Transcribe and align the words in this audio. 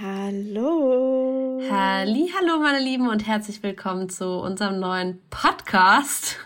Hallo. 0.00 1.60
Halli, 1.70 2.32
hallo 2.34 2.58
meine 2.60 2.82
Lieben 2.82 3.08
und 3.10 3.26
herzlich 3.26 3.62
willkommen 3.62 4.08
zu 4.08 4.24
unserem 4.24 4.80
neuen 4.80 5.20
Podcast. 5.28 6.38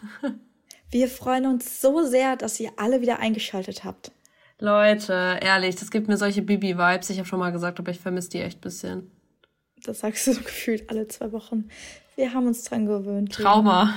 Wir 0.91 1.07
freuen 1.07 1.47
uns 1.47 1.81
so 1.81 2.03
sehr, 2.03 2.35
dass 2.35 2.59
ihr 2.59 2.73
alle 2.77 3.03
wieder 3.03 3.21
eingeschaltet 3.21 3.85
habt. 3.85 4.11
Leute, 4.59 5.39
ehrlich, 5.41 5.77
das 5.77 5.93
gibt 5.93 6.09
mir 6.09 6.17
solche 6.17 6.43
Bibi-Vibes. 6.43 7.09
Ich 7.11 7.19
habe 7.19 7.29
schon 7.29 7.39
mal 7.39 7.53
gesagt, 7.53 7.79
aber 7.79 7.93
ich 7.93 8.01
vermisse 8.01 8.31
die 8.31 8.41
echt 8.41 8.59
ein 8.59 8.63
bisschen. 8.63 9.13
Das 9.85 10.01
sagst 10.01 10.27
du 10.27 10.33
so 10.33 10.41
gefühlt 10.45 10.91
alle 10.91 11.07
zwei 11.07 11.31
Wochen. 11.31 11.69
Wir 12.17 12.33
haben 12.33 12.49
uns 12.49 12.65
dran 12.65 12.87
gewöhnt. 12.87 13.33
Trauma. 13.33 13.95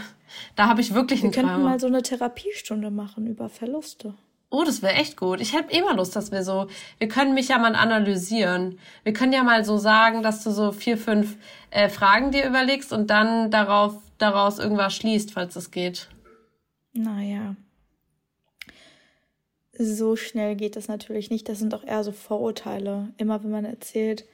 Da 0.58 0.68
habe 0.68 0.82
ich 0.82 0.94
wirklich 0.94 1.24
ein 1.24 1.32
Trauma. 1.32 1.48
Wir 1.48 1.54
könnten 1.54 1.66
mal 1.66 1.80
so 1.80 1.88
eine 1.88 2.04
Therapiestunde 2.04 2.92
machen 2.92 3.26
über 3.26 3.50
Verluste. 3.50 4.14
Oh, 4.52 4.64
das 4.64 4.82
wäre 4.82 4.94
echt 4.94 5.16
gut. 5.16 5.42
Ich 5.42 5.54
hätte 5.54 5.78
immer 5.78 5.96
Lust, 5.96 6.16
dass 6.16 6.32
wir 6.32 6.44
so, 6.44 6.68
wir 6.98 7.08
können 7.08 7.36
mich 7.36 7.50
ja 7.50 7.60
mal 7.60 7.76
analysieren. 7.76 8.80
Wir 9.04 9.14
können 9.14 9.32
ja 9.32 9.44
mal 9.44 9.64
so 9.64 9.78
sagen, 9.78 10.24
dass 10.24 10.44
du 10.44 10.50
so 10.50 10.72
vier, 10.72 10.98
fünf 10.98 11.38
äh, 11.70 11.88
Fragen 11.88 12.32
dir 12.32 12.48
überlegst 12.48 12.92
und 12.92 13.12
dann 13.12 13.52
darauf, 13.52 13.96
daraus 14.18 14.58
irgendwas 14.58 14.96
schließt, 14.96 15.34
falls 15.34 15.56
es 15.56 15.70
geht. 15.70 16.10
Naja. 16.94 17.56
So 19.78 20.16
schnell 20.16 20.56
geht 20.56 20.76
das 20.76 20.88
natürlich 20.88 21.30
nicht. 21.30 21.48
Das 21.48 21.60
sind 21.60 21.72
doch 21.72 21.86
eher 21.86 22.04
so 22.04 22.12
Vorurteile. 22.12 23.14
Immer 23.18 23.44
wenn 23.44 23.52
man 23.52 23.66
erzählt, 23.66 24.26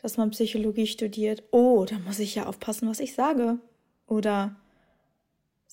dass 0.00 0.16
man 0.16 0.30
Psychologie 0.30 0.86
studiert, 0.86 1.42
oh, 1.50 1.84
da 1.84 1.98
muss 1.98 2.20
ich 2.20 2.36
ja 2.36 2.46
aufpassen, 2.46 2.88
was 2.88 3.00
ich 3.00 3.14
sage. 3.14 3.58
Oder 4.06 4.54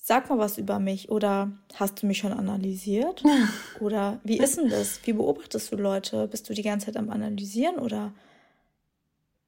sag 0.08 0.30
mal 0.30 0.38
was 0.38 0.56
über 0.56 0.78
mich 0.78 1.10
oder 1.10 1.52
hast 1.74 2.02
du 2.02 2.06
mich 2.06 2.16
schon 2.16 2.32
analysiert? 2.32 3.22
Oder 3.78 4.20
wie 4.24 4.38
ist 4.38 4.56
denn 4.56 4.70
das? 4.70 5.06
Wie 5.06 5.12
beobachtest 5.12 5.70
du 5.70 5.76
Leute? 5.76 6.26
Bist 6.28 6.48
du 6.48 6.54
die 6.54 6.62
ganze 6.62 6.86
Zeit 6.86 6.96
am 6.96 7.10
Analysieren 7.10 7.78
oder 7.78 8.12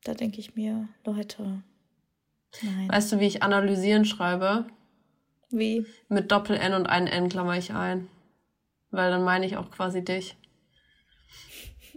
da 0.04 0.12
denke 0.12 0.38
ich 0.38 0.54
mir, 0.54 0.88
Leute, 1.04 1.62
nein. 2.62 2.88
Weißt 2.90 3.10
du, 3.10 3.20
wie 3.20 3.26
ich 3.26 3.42
analysieren 3.42 4.04
schreibe? 4.04 4.66
Wie? 5.50 5.86
Mit 6.08 6.30
Doppel-N 6.30 6.74
und 6.74 6.86
ein 6.86 7.06
N 7.06 7.30
klammer 7.30 7.56
ich 7.56 7.72
ein. 7.72 8.08
Weil 8.90 9.10
dann 9.10 9.24
meine 9.24 9.46
ich 9.46 9.56
auch 9.56 9.70
quasi 9.70 10.04
dich. 10.04 10.36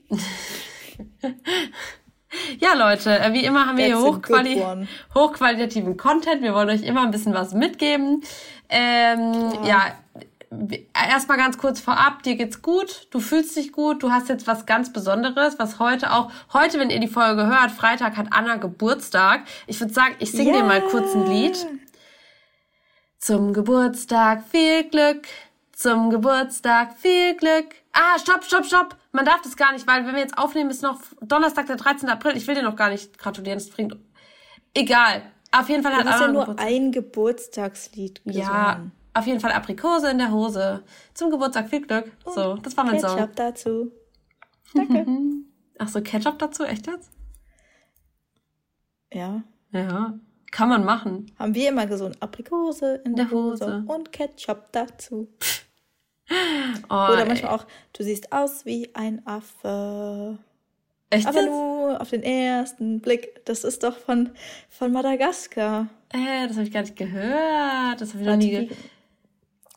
Ja, 2.59 2.73
Leute, 2.73 3.19
äh, 3.19 3.33
wie 3.33 3.45
immer 3.45 3.67
haben 3.67 3.77
wir 3.77 3.85
hier 3.85 3.99
hochquali 3.99 4.63
hochqualitativen 5.13 5.97
Content. 5.97 6.41
Wir 6.41 6.53
wollen 6.53 6.69
euch 6.69 6.83
immer 6.83 7.03
ein 7.03 7.11
bisschen 7.11 7.33
was 7.33 7.53
mitgeben. 7.53 8.23
Ähm, 8.69 9.51
ja, 9.63 9.67
ja 9.67 9.93
erstmal 10.93 11.37
ganz 11.37 11.57
kurz 11.57 11.79
vorab, 11.79 12.23
dir 12.23 12.35
geht's 12.35 12.61
gut, 12.61 13.07
du 13.11 13.19
fühlst 13.19 13.55
dich 13.55 13.71
gut, 13.71 14.03
du 14.03 14.11
hast 14.11 14.29
jetzt 14.29 14.47
was 14.47 14.65
ganz 14.65 14.93
Besonderes, 14.93 15.57
was 15.59 15.79
heute 15.79 16.11
auch, 16.11 16.31
heute, 16.53 16.79
wenn 16.79 16.89
ihr 16.89 16.99
die 16.99 17.07
Folge 17.07 17.47
hört, 17.47 17.71
Freitag 17.71 18.17
hat 18.17 18.27
Anna 18.31 18.57
Geburtstag. 18.57 19.41
Ich 19.67 19.79
würde 19.79 19.93
sagen, 19.93 20.15
ich 20.19 20.31
singe 20.31 20.51
yeah. 20.51 20.61
dir 20.61 20.67
mal 20.67 20.81
kurz 20.81 21.13
ein 21.15 21.27
Lied. 21.27 21.65
Zum 23.19 23.53
Geburtstag 23.53 24.43
viel 24.49 24.83
Glück, 24.83 25.27
zum 25.71 26.09
Geburtstag 26.09 26.97
viel 26.97 27.35
Glück. 27.35 27.67
Ah, 27.93 28.19
stopp, 28.19 28.43
stopp, 28.43 28.65
stopp. 28.65 28.97
Man 29.13 29.25
darf 29.25 29.41
das 29.41 29.55
gar 29.55 29.71
nicht, 29.73 29.85
weil 29.85 30.05
wenn 30.07 30.15
wir 30.15 30.21
jetzt 30.21 30.37
aufnehmen, 30.39 30.71
ist 30.71 30.81
noch 30.81 30.99
Donnerstag, 31.21 31.67
der 31.67 31.75
13. 31.75 32.09
April. 32.09 32.35
Ich 32.35 32.47
will 32.47 32.55
dir 32.55 32.63
noch 32.63 32.75
gar 32.75 32.89
nicht 32.89 33.17
gratulieren. 33.19 33.59
Das 33.59 33.69
bringt. 33.69 33.95
Egal. 34.73 35.21
Auf 35.51 35.69
jeden 35.69 35.83
Fall 35.83 35.93
hat 35.93 36.07
Anna. 36.07 36.19
ja 36.19 36.27
nur 36.31 36.41
Geburtstag. 36.45 36.67
ein 36.67 36.91
Geburtstagslied 36.91 38.23
gesungen. 38.25 38.41
Ja, 38.41 38.81
auf 39.13 39.27
jeden 39.27 39.39
Fall 39.39 39.51
Aprikose 39.51 40.09
in 40.09 40.17
der 40.17 40.31
Hose. 40.31 40.83
Zum 41.13 41.29
Geburtstag 41.29 41.69
viel 41.69 41.85
Glück. 41.85 42.11
Und 42.23 42.33
so, 42.33 42.55
das 42.55 42.75
war 42.75 42.85
mein 42.85 42.95
Ketchup 42.95 43.09
Song. 43.09 43.19
Ketchup 43.19 43.35
dazu. 43.35 43.91
Danke. 44.73 45.05
Ach 45.77 45.87
so, 45.87 46.01
Ketchup 46.01 46.39
dazu? 46.39 46.63
Echt 46.63 46.87
jetzt? 46.87 47.11
Ja. 49.13 49.43
Ja. 49.71 50.17
Kann 50.49 50.69
man 50.69 50.83
machen. 50.83 51.31
Haben 51.37 51.53
wir 51.53 51.69
immer 51.69 51.85
gesungen. 51.85 52.17
Aprikose 52.19 52.95
in 53.05 53.15
der, 53.15 53.25
der 53.25 53.37
Hose. 53.37 53.65
Hose 53.65 53.83
und 53.87 54.11
Ketchup 54.11 54.71
dazu. 54.71 55.31
Oh, 56.89 56.93
Oder 57.13 57.25
manchmal 57.25 57.51
ey. 57.51 57.57
auch, 57.59 57.65
du 57.93 58.03
siehst 58.03 58.31
aus 58.31 58.65
wie 58.65 58.89
ein 58.93 59.25
Affe. 59.25 60.37
Echt? 61.09 61.27
Aber 61.27 61.43
nur 61.43 62.01
auf 62.01 62.09
den 62.09 62.23
ersten 62.23 62.99
Blick. 62.99 63.45
Das 63.45 63.63
ist 63.63 63.83
doch 63.83 63.97
von, 63.97 64.31
von 64.69 64.91
Madagaskar. 64.91 65.87
Äh, 66.09 66.47
das 66.47 66.57
habe 66.57 66.65
ich 66.65 66.73
gar 66.73 66.81
nicht 66.81 66.95
gehört. 66.95 68.01
Das 68.01 68.13
habe 68.13 68.21
ich 68.21 68.27
noch 68.27 68.35
nie 68.35 68.51
gehört. 68.51 68.77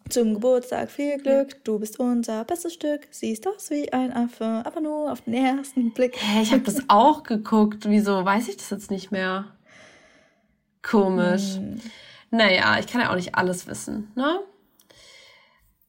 Zum 0.08 0.34
Geburtstag 0.34 0.88
viel 0.88 1.18
Glück, 1.18 1.64
du 1.64 1.80
bist 1.80 1.98
unser 1.98 2.44
bestes 2.44 2.74
Stück, 2.74 3.08
siehst 3.10 3.46
aus 3.48 3.70
wie 3.70 3.92
ein 3.92 4.12
Affe, 4.12 4.62
aber 4.64 4.80
nur 4.80 5.10
auf 5.10 5.22
den 5.22 5.34
ersten 5.34 5.92
Blick. 5.92 6.16
Hä, 6.16 6.42
ich 6.42 6.52
habe 6.52 6.62
das 6.62 6.84
auch 6.88 7.24
geguckt. 7.24 7.88
Wieso 7.88 8.24
weiß 8.24 8.46
ich 8.48 8.56
das 8.56 8.70
jetzt 8.70 8.90
nicht 8.92 9.10
mehr? 9.10 9.46
Komisch. 10.82 11.56
Hm. 11.56 11.80
Naja, 12.30 12.78
ich 12.78 12.86
kann 12.86 13.00
ja 13.00 13.10
auch 13.10 13.16
nicht 13.16 13.34
alles 13.34 13.66
wissen, 13.66 14.12
ne? 14.14 14.40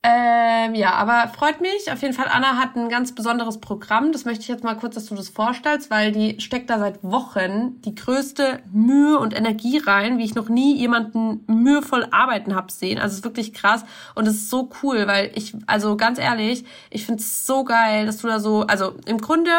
Ähm, 0.04 0.76
ja, 0.76 0.94
aber 0.94 1.28
freut 1.36 1.60
mich. 1.60 1.92
Auf 1.92 2.02
jeden 2.02 2.14
Fall, 2.14 2.28
Anna 2.32 2.58
hat 2.58 2.76
ein 2.76 2.88
ganz 2.88 3.14
besonderes 3.14 3.60
Programm. 3.60 4.12
Das 4.12 4.26
möchte 4.26 4.42
ich 4.44 4.48
jetzt 4.48 4.64
mal 4.64 4.76
kurz, 4.76 4.96
dass 4.96 5.08
du 5.08 5.16
das 5.16 5.28
vorstellst, 5.28 5.90
weil 5.90 6.12
die 6.12 6.40
steckt 6.40 6.70
da 6.70 6.78
seit 6.80 7.04
Wochen 7.04 7.82
die 7.82 7.96
größte 7.96 8.60
Mühe 8.72 9.20
und 9.20 9.36
Energie 9.36 9.80
rein, 9.80 10.18
wie 10.18 10.24
ich 10.24 10.36
noch 10.36 10.50
nie 10.50 10.78
jemanden 10.78 11.44
mühevoll 11.48 12.08
arbeiten 12.12 12.56
hab 12.56 12.72
sehen. 12.72 13.00
Also 13.00 13.14
es 13.14 13.20
ist 13.20 13.26
wirklich 13.26 13.54
krass 13.54 13.84
und 14.16 14.28
es 14.28 14.36
ist 14.36 14.50
so 14.50 14.70
cool, 14.82 15.08
weil 15.08 15.32
ich, 15.34 15.56
also 15.66 15.98
ganz 15.98 16.20
ehrlich, 16.20 16.64
ich 16.90 17.06
finde 17.06 17.22
es 17.22 17.46
so 17.46 17.64
geil, 17.64 18.06
dass 18.06 18.18
du 18.20 18.28
da 18.28 18.40
so, 18.40 18.62
also 18.62 18.94
im 19.08 19.18
Grunde 19.18 19.50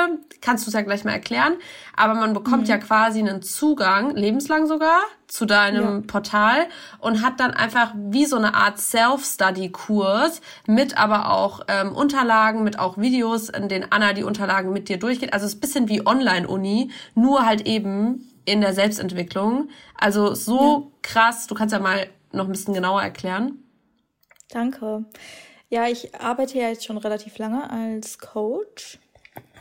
kannst 0.40 0.66
du 0.66 0.70
es 0.70 0.74
ja 0.74 0.82
gleich 0.82 1.04
mal 1.04 1.12
erklären, 1.12 1.54
aber 1.98 2.14
man 2.14 2.32
bekommt 2.32 2.62
mhm. 2.62 2.68
ja 2.68 2.78
quasi 2.78 3.18
einen 3.18 3.42
Zugang, 3.42 4.14
lebenslang 4.14 4.66
sogar, 4.66 5.00
zu 5.26 5.44
deinem 5.44 6.00
ja. 6.00 6.02
Portal 6.06 6.66
und 7.00 7.22
hat 7.22 7.40
dann 7.40 7.50
einfach 7.52 7.92
wie 7.94 8.24
so 8.24 8.36
eine 8.36 8.54
Art 8.54 8.78
Self-Study-Kurs 8.78 10.40
mit 10.66 10.96
aber 10.96 11.32
auch 11.32 11.60
ähm, 11.68 11.94
Unterlagen, 11.94 12.64
mit 12.64 12.78
auch 12.78 12.96
Videos, 12.96 13.48
in 13.48 13.68
denen 13.68 13.90
Anna 13.90 14.12
die 14.12 14.24
Unterlagen 14.24 14.72
mit 14.72 14.88
dir 14.88 14.98
durchgeht. 14.98 15.32
Also 15.32 15.46
es 15.46 15.52
ist 15.52 15.58
ein 15.58 15.60
bisschen 15.60 15.88
wie 15.88 16.06
Online-Uni, 16.06 16.90
nur 17.14 17.44
halt 17.44 17.66
eben 17.66 18.30
in 18.44 18.60
der 18.60 18.72
Selbstentwicklung. 18.72 19.68
Also 19.94 20.34
so 20.34 20.90
ja. 20.92 20.98
krass, 21.02 21.46
du 21.46 21.54
kannst 21.54 21.72
ja 21.72 21.78
mal 21.78 22.06
noch 22.32 22.46
ein 22.46 22.52
bisschen 22.52 22.74
genauer 22.74 23.02
erklären. 23.02 23.62
Danke. 24.50 25.04
Ja, 25.68 25.86
ich 25.86 26.14
arbeite 26.14 26.58
ja 26.58 26.68
jetzt 26.68 26.86
schon 26.86 26.96
relativ 26.96 27.36
lange 27.36 27.68
als 27.70 28.18
Coach 28.18 28.98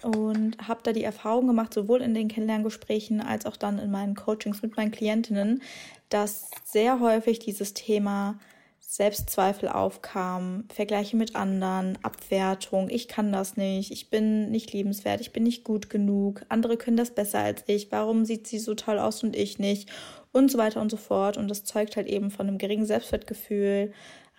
und 0.04 0.58
habe 0.68 0.82
da 0.84 0.94
die 0.94 1.04
Erfahrung 1.04 1.48
gemacht, 1.48 1.74
sowohl 1.74 2.02
in 2.02 2.14
den 2.14 2.28
Kennenlerngesprächen 2.28 3.22
als 3.22 3.46
auch 3.46 3.58
dann 3.58 3.80
in 3.80 3.92
meinen 3.92 4.16
Coachings 4.16 4.62
mit 4.62 4.78
meinen 4.78 4.92
Klientinnen, 4.92 5.62
dass 6.10 6.50
sehr 6.64 7.00
häufig 7.00 7.40
dieses 7.40 7.74
Thema 7.74 8.40
Selbstzweifel 8.80 9.68
aufkam, 9.68 10.64
Vergleiche 10.74 11.18
mit 11.18 11.36
anderen, 11.36 11.98
Abwertung, 12.04 12.90
ich 12.90 13.10
kann 13.10 13.34
das 13.34 13.58
nicht, 13.58 13.92
ich 13.92 14.10
bin 14.10 14.50
nicht 14.50 14.72
liebenswert, 14.72 15.20
ich 15.20 15.34
bin 15.34 15.44
nicht 15.44 15.66
gut 15.66 15.90
genug, 15.90 16.46
andere 16.48 16.78
können 16.78 16.96
das 16.96 17.12
besser 17.12 17.40
als 17.40 17.64
ich, 17.68 17.92
warum 17.92 18.24
sieht 18.24 18.48
sie 18.48 18.60
so 18.60 18.76
toll 18.76 18.98
aus 18.98 19.24
und 19.24 19.36
ich 19.36 19.60
nicht 19.60 19.90
und 20.32 20.50
so 20.50 20.58
weiter 20.58 20.82
und 20.82 20.90
so 20.90 20.98
fort. 20.98 21.38
Und 21.38 21.50
das 21.50 21.64
zeugt 21.64 21.98
halt 21.98 22.08
eben 22.08 22.32
von 22.32 22.48
einem 22.48 22.58
geringen 22.58 22.86
Selbstwertgefühl, 22.86 23.92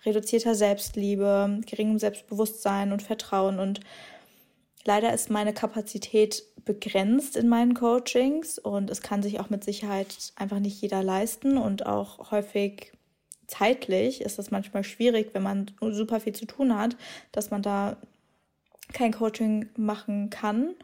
reduzierter 0.05 0.55
Selbstliebe, 0.55 1.59
geringem 1.65 1.99
Selbstbewusstsein 1.99 2.91
und 2.91 3.01
Vertrauen 3.03 3.59
und 3.59 3.81
Leider 4.85 5.13
ist 5.13 5.29
meine 5.29 5.53
Kapazität 5.53 6.43
begrenzt 6.65 7.35
in 7.35 7.47
meinen 7.47 7.73
Coachings 7.73 8.59
und 8.59 8.89
es 8.89 9.01
kann 9.01 9.23
sich 9.23 9.39
auch 9.39 9.49
mit 9.49 9.63
Sicherheit 9.63 10.33
einfach 10.35 10.59
nicht 10.59 10.81
jeder 10.81 11.03
leisten 11.03 11.57
und 11.57 11.85
auch 11.85 12.31
häufig 12.31 12.93
zeitlich 13.47 14.21
ist 14.21 14.37
das 14.39 14.51
manchmal 14.51 14.83
schwierig, 14.83 15.31
wenn 15.33 15.43
man 15.43 15.71
super 15.81 16.19
viel 16.19 16.33
zu 16.33 16.45
tun 16.45 16.77
hat, 16.77 16.95
dass 17.31 17.49
man 17.49 17.61
da 17.61 17.97
kein 18.93 19.11
Coaching 19.11 19.69
machen 19.75 20.29
kann. 20.29 20.75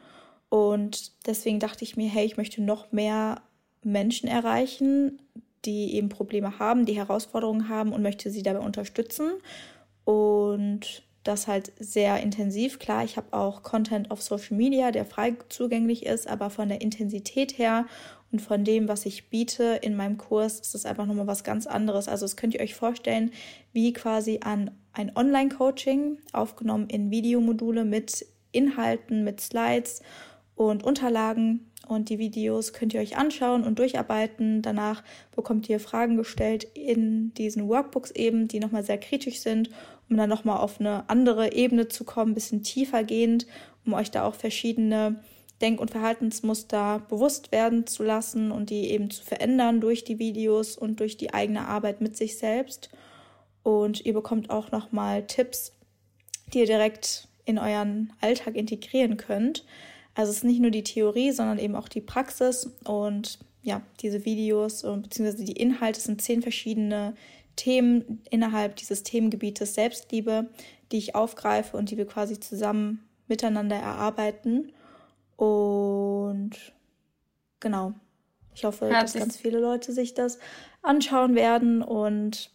Und 0.49 1.11
deswegen 1.27 1.59
dachte 1.59 1.83
ich 1.83 1.95
mir, 1.95 2.09
hey, 2.09 2.25
ich 2.25 2.37
möchte 2.37 2.61
noch 2.61 2.91
mehr 2.91 3.41
Menschen 3.83 4.27
erreichen, 4.27 5.21
die 5.65 5.95
eben 5.95 6.09
Probleme 6.09 6.59
haben, 6.59 6.85
die 6.85 6.95
Herausforderungen 6.95 7.69
haben 7.69 7.93
und 7.93 8.01
möchte 8.01 8.29
sie 8.29 8.43
dabei 8.43 8.59
unterstützen. 8.59 9.31
Und 10.03 11.03
das 11.25 11.47
halt 11.47 11.73
sehr 11.79 12.21
intensiv. 12.21 12.79
Klar, 12.79 13.03
ich 13.03 13.17
habe 13.17 13.33
auch 13.33 13.63
Content 13.63 14.11
auf 14.11 14.21
Social 14.21 14.55
Media, 14.55 14.91
der 14.91 15.05
frei 15.05 15.35
zugänglich 15.49 16.05
ist, 16.05 16.27
aber 16.27 16.49
von 16.49 16.69
der 16.69 16.81
Intensität 16.81 17.57
her 17.57 17.87
und 18.31 18.41
von 18.41 18.63
dem, 18.63 18.87
was 18.87 19.05
ich 19.05 19.29
biete 19.29 19.79
in 19.81 19.95
meinem 19.95 20.17
Kurs, 20.17 20.59
ist 20.59 20.75
das 20.75 20.85
einfach 20.85 21.05
nochmal 21.05 21.27
was 21.27 21.43
ganz 21.43 21.67
anderes. 21.67 22.07
Also 22.07 22.25
das 22.25 22.37
könnt 22.37 22.53
ihr 22.53 22.61
euch 22.61 22.75
vorstellen, 22.75 23.31
wie 23.73 23.91
quasi 23.91 24.39
an 24.43 24.71
ein 24.93 25.15
Online-Coaching 25.15 26.19
aufgenommen 26.31 26.89
in 26.89 27.09
Videomodule 27.09 27.85
mit 27.85 28.25
Inhalten, 28.51 29.23
mit 29.23 29.41
Slides 29.41 30.01
und 30.55 30.83
Unterlagen. 30.83 31.71
Und 31.87 32.09
die 32.09 32.17
Videos 32.17 32.73
könnt 32.73 32.93
ihr 32.93 32.99
euch 32.99 33.17
anschauen 33.17 33.63
und 33.63 33.77
durcharbeiten. 33.77 34.61
Danach 34.61 35.03
bekommt 35.35 35.69
ihr 35.69 35.79
Fragen 35.79 36.17
gestellt 36.17 36.65
in 36.73 37.33
diesen 37.35 37.67
Workbooks 37.67 38.11
eben, 38.11 38.47
die 38.47 38.59
nochmal 38.59 38.83
sehr 38.83 38.97
kritisch 38.97 39.39
sind 39.39 39.69
um 40.09 40.17
dann 40.17 40.29
nochmal 40.29 40.57
auf 40.57 40.79
eine 40.79 41.09
andere 41.09 41.53
Ebene 41.53 41.87
zu 41.87 42.03
kommen, 42.03 42.31
ein 42.31 42.35
bisschen 42.35 42.63
tiefer 42.63 43.03
gehend, 43.03 43.47
um 43.85 43.93
euch 43.93 44.11
da 44.11 44.25
auch 44.25 44.35
verschiedene 44.35 45.23
Denk- 45.61 45.79
und 45.79 45.91
Verhaltensmuster 45.91 46.99
bewusst 47.09 47.51
werden 47.51 47.87
zu 47.87 48.03
lassen 48.03 48.51
und 48.51 48.69
die 48.69 48.89
eben 48.91 49.09
zu 49.09 49.23
verändern 49.23 49.79
durch 49.79 50.03
die 50.03 50.19
Videos 50.19 50.77
und 50.77 50.99
durch 50.99 51.15
die 51.17 51.33
eigene 51.33 51.67
Arbeit 51.67 52.01
mit 52.01 52.17
sich 52.17 52.37
selbst. 52.37 52.89
Und 53.63 54.05
ihr 54.05 54.13
bekommt 54.13 54.49
auch 54.49 54.71
nochmal 54.71 55.25
Tipps, 55.25 55.71
die 56.53 56.59
ihr 56.59 56.65
direkt 56.65 57.27
in 57.45 57.57
euren 57.57 58.11
Alltag 58.19 58.55
integrieren 58.55 59.17
könnt. 59.17 59.65
Also 60.13 60.31
es 60.31 60.37
ist 60.37 60.43
nicht 60.43 60.61
nur 60.61 60.71
die 60.71 60.83
Theorie, 60.83 61.31
sondern 61.31 61.59
eben 61.59 61.75
auch 61.75 61.87
die 61.87 62.01
Praxis. 62.01 62.69
Und 62.83 63.39
ja, 63.63 63.81
diese 64.01 64.25
Videos 64.25 64.81
bzw. 64.81 65.43
die 65.45 65.53
Inhalte 65.53 65.99
sind 65.99 66.21
zehn 66.21 66.41
verschiedene 66.41 67.15
Themen 67.55 68.21
innerhalb 68.29 68.75
dieses 68.75 69.03
Themengebietes 69.03 69.75
Selbstliebe, 69.75 70.49
die 70.91 70.97
ich 70.97 71.15
aufgreife 71.15 71.77
und 71.77 71.91
die 71.91 71.97
wir 71.97 72.07
quasi 72.07 72.39
zusammen 72.39 73.07
miteinander 73.27 73.75
erarbeiten. 73.75 74.71
Und 75.35 76.51
genau, 77.59 77.93
ich 78.53 78.63
hoffe, 78.63 78.89
Herzlich. 78.89 79.13
dass 79.13 79.21
ganz 79.21 79.37
viele 79.37 79.59
Leute 79.59 79.91
sich 79.91 80.13
das 80.13 80.39
anschauen 80.81 81.35
werden 81.35 81.81
und 81.81 82.51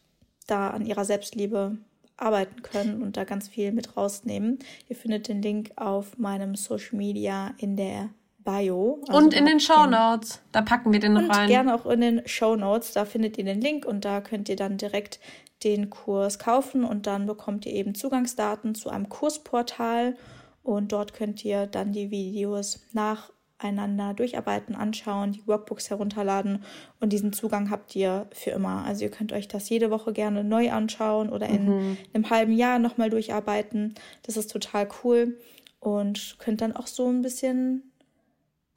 da 0.47 0.71
an 0.71 0.87
ihrer 0.87 1.05
Selbstliebe 1.05 1.79
arbeiten 2.17 2.63
können 2.63 3.03
und 3.03 3.17
da 3.17 3.25
ganz 3.25 3.49
viel 3.49 3.73
mit 3.73 3.97
rausnehmen. 3.97 4.59
Ihr 4.89 4.97
findet 4.97 5.29
den 5.29 5.43
Link 5.43 5.73
auf 5.77 6.19
meinem 6.19 6.55
Social 6.55 6.97
Media 6.97 7.55
in 7.59 7.77
der 7.77 8.11
Bio. 8.51 9.01
Also 9.09 9.19
und 9.19 9.35
in 9.35 9.47
den 9.47 9.61
Show 9.61 9.87
Notes. 9.87 10.41
Da 10.53 10.63
packen 10.63 10.93
wir 10.93 11.01
den 11.01 11.15
noch 11.15 11.29
rein. 11.29 11.49
Gerne 11.49 11.75
auch 11.75 11.87
in 11.87 12.01
den 12.01 12.23
Show 12.27 12.57
Notes. 12.57 12.93
Da 12.93 13.05
findet 13.05 13.39
ihr 13.39 13.45
den 13.45 13.61
Link 13.61 13.85
und 13.85 14.05
da 14.05 14.21
könnt 14.21 14.49
ihr 14.49 14.57
dann 14.57 14.77
direkt 14.77 15.21
den 15.65 15.91
Kurs 15.91 16.39
kaufen 16.39 16.85
und 16.85 17.07
dann 17.07 17.27
bekommt 17.27 17.67
ihr 17.67 17.73
eben 17.73 17.95
Zugangsdaten 17.95 18.75
zu 18.75 18.89
einem 18.89 19.09
Kursportal 19.09 20.17
und 20.63 20.93
dort 20.93 21.13
könnt 21.13 21.45
ihr 21.45 21.67
dann 21.67 21.93
die 21.93 22.11
Videos 22.11 22.81
nacheinander 22.93 24.15
durcharbeiten, 24.15 24.75
anschauen, 24.75 25.33
die 25.33 25.47
Workbooks 25.47 25.91
herunterladen 25.91 26.65
und 26.99 27.13
diesen 27.13 27.33
Zugang 27.33 27.71
habt 27.71 27.95
ihr 27.95 28.27
für 28.33 28.51
immer. 28.51 28.85
Also 28.87 29.05
ihr 29.05 29.11
könnt 29.11 29.33
euch 29.33 29.49
das 29.49 29.69
jede 29.69 29.91
Woche 29.91 30.13
gerne 30.13 30.45
neu 30.45 30.71
anschauen 30.71 31.29
oder 31.29 31.47
in 31.47 31.67
mhm. 31.67 31.97
einem 32.15 32.31
halben 32.31 32.53
Jahr 32.53 32.79
nochmal 32.79 33.11
durcharbeiten. 33.11 33.95
Das 34.23 34.39
ist 34.39 34.51
total 34.51 34.89
cool 35.05 35.39
und 35.79 36.37
könnt 36.39 36.63
dann 36.63 36.75
auch 36.75 36.87
so 36.87 37.09
ein 37.09 37.21
bisschen 37.21 37.90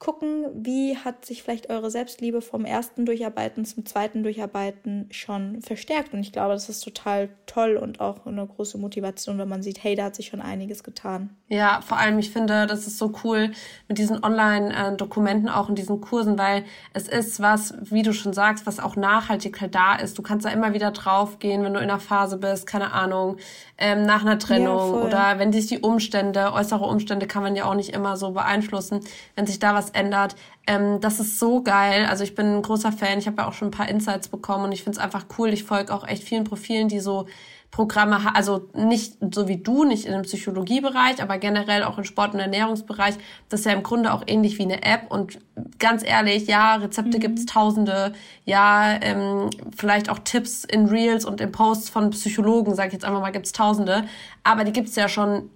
gucken, 0.04 0.48
wie 0.54 0.98
hat 0.98 1.24
sich 1.24 1.44
vielleicht 1.44 1.70
eure 1.70 1.90
Selbstliebe 1.90 2.42
vom 2.42 2.66
ersten 2.66 3.06
Durcharbeiten 3.06 3.64
zum 3.64 3.86
zweiten 3.86 4.22
Durcharbeiten 4.22 5.08
schon 5.12 5.62
verstärkt. 5.62 6.14
Und 6.14 6.20
ich 6.20 6.34
glaube, 6.34 6.52
das 6.52 6.68
ist 6.68 6.82
total 6.82 7.30
toll 7.46 7.78
und 7.78 8.02
auch 8.02 8.26
eine 8.26 8.46
große 8.46 8.78
Motivation, 8.78 9.38
wenn 9.38 9.48
man 9.48 9.64
sieht, 9.64 9.82
hey, 9.82 9.96
da 9.96 10.06
hat 10.06 10.16
sich 10.16 10.28
schon 10.28 10.42
einiges 10.42 10.84
getan. 10.84 11.30
Ja, 11.48 11.80
vor 11.82 11.98
allem, 11.98 12.20
ich 12.20 12.32
finde, 12.32 12.68
das 12.68 12.86
ist 12.86 12.98
so 12.98 13.14
cool 13.24 13.52
mit 13.88 13.98
diesen 13.98 14.22
Online-Dokumenten 14.22 15.48
auch 15.48 15.70
in 15.70 15.76
diesen 15.76 16.02
Kursen, 16.02 16.38
weil 16.38 16.66
es 16.92 17.08
ist 17.08 17.42
was, 17.42 17.74
wie 17.80 18.02
du 18.02 18.12
schon 18.12 18.34
sagst, 18.34 18.66
was 18.66 18.82
auch 18.82 18.98
nachhaltig 18.98 19.62
halt 19.62 19.74
da 19.74 19.96
ist. 19.96 20.18
Du 20.18 20.22
kannst 20.22 20.46
da 20.46 20.50
immer 20.50 20.74
wieder 20.74 20.92
drauf 20.92 21.40
gehen, 21.40 21.64
wenn 21.64 21.74
du 21.74 21.80
in 21.80 21.90
einer 21.90 22.00
Phase 22.02 22.38
bist, 22.38 22.68
keine 22.68 22.92
Ahnung, 22.92 23.38
ähm, 23.78 24.06
nach 24.06 24.22
einer 24.22 24.38
Trennung 24.38 24.94
ja, 24.96 25.02
oder 25.06 25.40
wenn 25.40 25.54
sich 25.54 25.68
die 25.68 25.80
Umstände, 25.80 26.52
äußere 26.52 26.84
Umstände 26.84 27.26
kann 27.26 27.44
man 27.44 27.56
ja 27.56 27.66
auch 27.66 27.76
nicht 27.76 27.92
immer 27.92 28.18
so 28.18 28.32
beeinflussen, 28.32 29.00
wenn 29.36 29.46
sich 29.46 29.60
da 29.60 29.74
was 29.74 29.93
ändert. 29.94 30.36
Ähm, 30.68 31.00
das 31.02 31.20
ist 31.20 31.40
so 31.40 31.62
geil. 31.62 32.06
Also 32.06 32.24
ich 32.24 32.36
bin 32.36 32.58
ein 32.58 32.62
großer 32.62 32.92
Fan. 32.92 33.20
Ich 33.20 33.28
habe 33.28 33.42
ja 33.42 33.48
auch 33.48 33.54
schon 33.54 33.70
ein 33.70 33.72
paar 33.72 33.90
Insights 33.90 34.28
bekommen 34.28 34.66
und 34.66 34.72
ich 34.72 34.84
finde 34.84 34.98
es 34.98 35.04
einfach 35.04 35.26
cool. 35.38 35.50
Ich 35.50 35.64
folge 35.64 35.94
auch 35.94 36.08
echt 36.08 36.24
vielen 36.24 36.44
Profilen, 36.44 36.88
die 36.88 37.00
so 37.00 37.28
Programme, 37.74 38.24
haben. 38.24 38.36
also 38.36 38.70
nicht 38.76 39.18
so 39.34 39.48
wie 39.48 39.58
du, 39.58 39.84
nicht 39.84 40.06
in 40.06 40.12
dem 40.14 40.22
Psychologiebereich, 40.22 41.24
aber 41.24 41.40
generell 41.40 41.84
auch 41.84 41.98
im 41.98 42.04
Sport- 42.04 42.36
und 42.36 42.40
Ernährungsbereich. 42.40 43.16
Das 43.50 43.62
ist 43.62 43.66
ja 43.66 43.72
im 43.72 43.82
Grunde 43.82 44.14
auch 44.14 44.22
ähnlich 44.28 44.60
wie 44.60 44.64
eine 44.64 44.84
App. 44.84 45.10
Und 45.10 45.40
ganz 45.80 46.04
ehrlich, 46.06 46.46
ja, 46.46 46.76
Rezepte 46.76 47.18
mhm. 47.18 47.22
gibt's 47.22 47.48
tausende, 47.48 48.14
ja, 48.46 48.94
ähm, 49.02 49.50
vielleicht 49.76 50.10
auch 50.10 50.20
Tipps 50.20 50.64
in 50.66 50.86
Reels 50.86 51.26
und 51.26 51.42
in 51.42 51.52
Posts 51.52 51.90
von 51.90 52.12
Psychologen, 52.12 52.76
sage 52.76 52.90
ich 52.90 52.94
jetzt 52.94 53.06
einfach 53.06 53.22
mal, 53.22 53.32
gibt's 53.32 53.54
tausende. 53.54 54.06
Aber 54.44 54.66
die 54.66 54.72
gibt's 54.72 54.96
ja 54.96 55.10
schon 55.10 55.50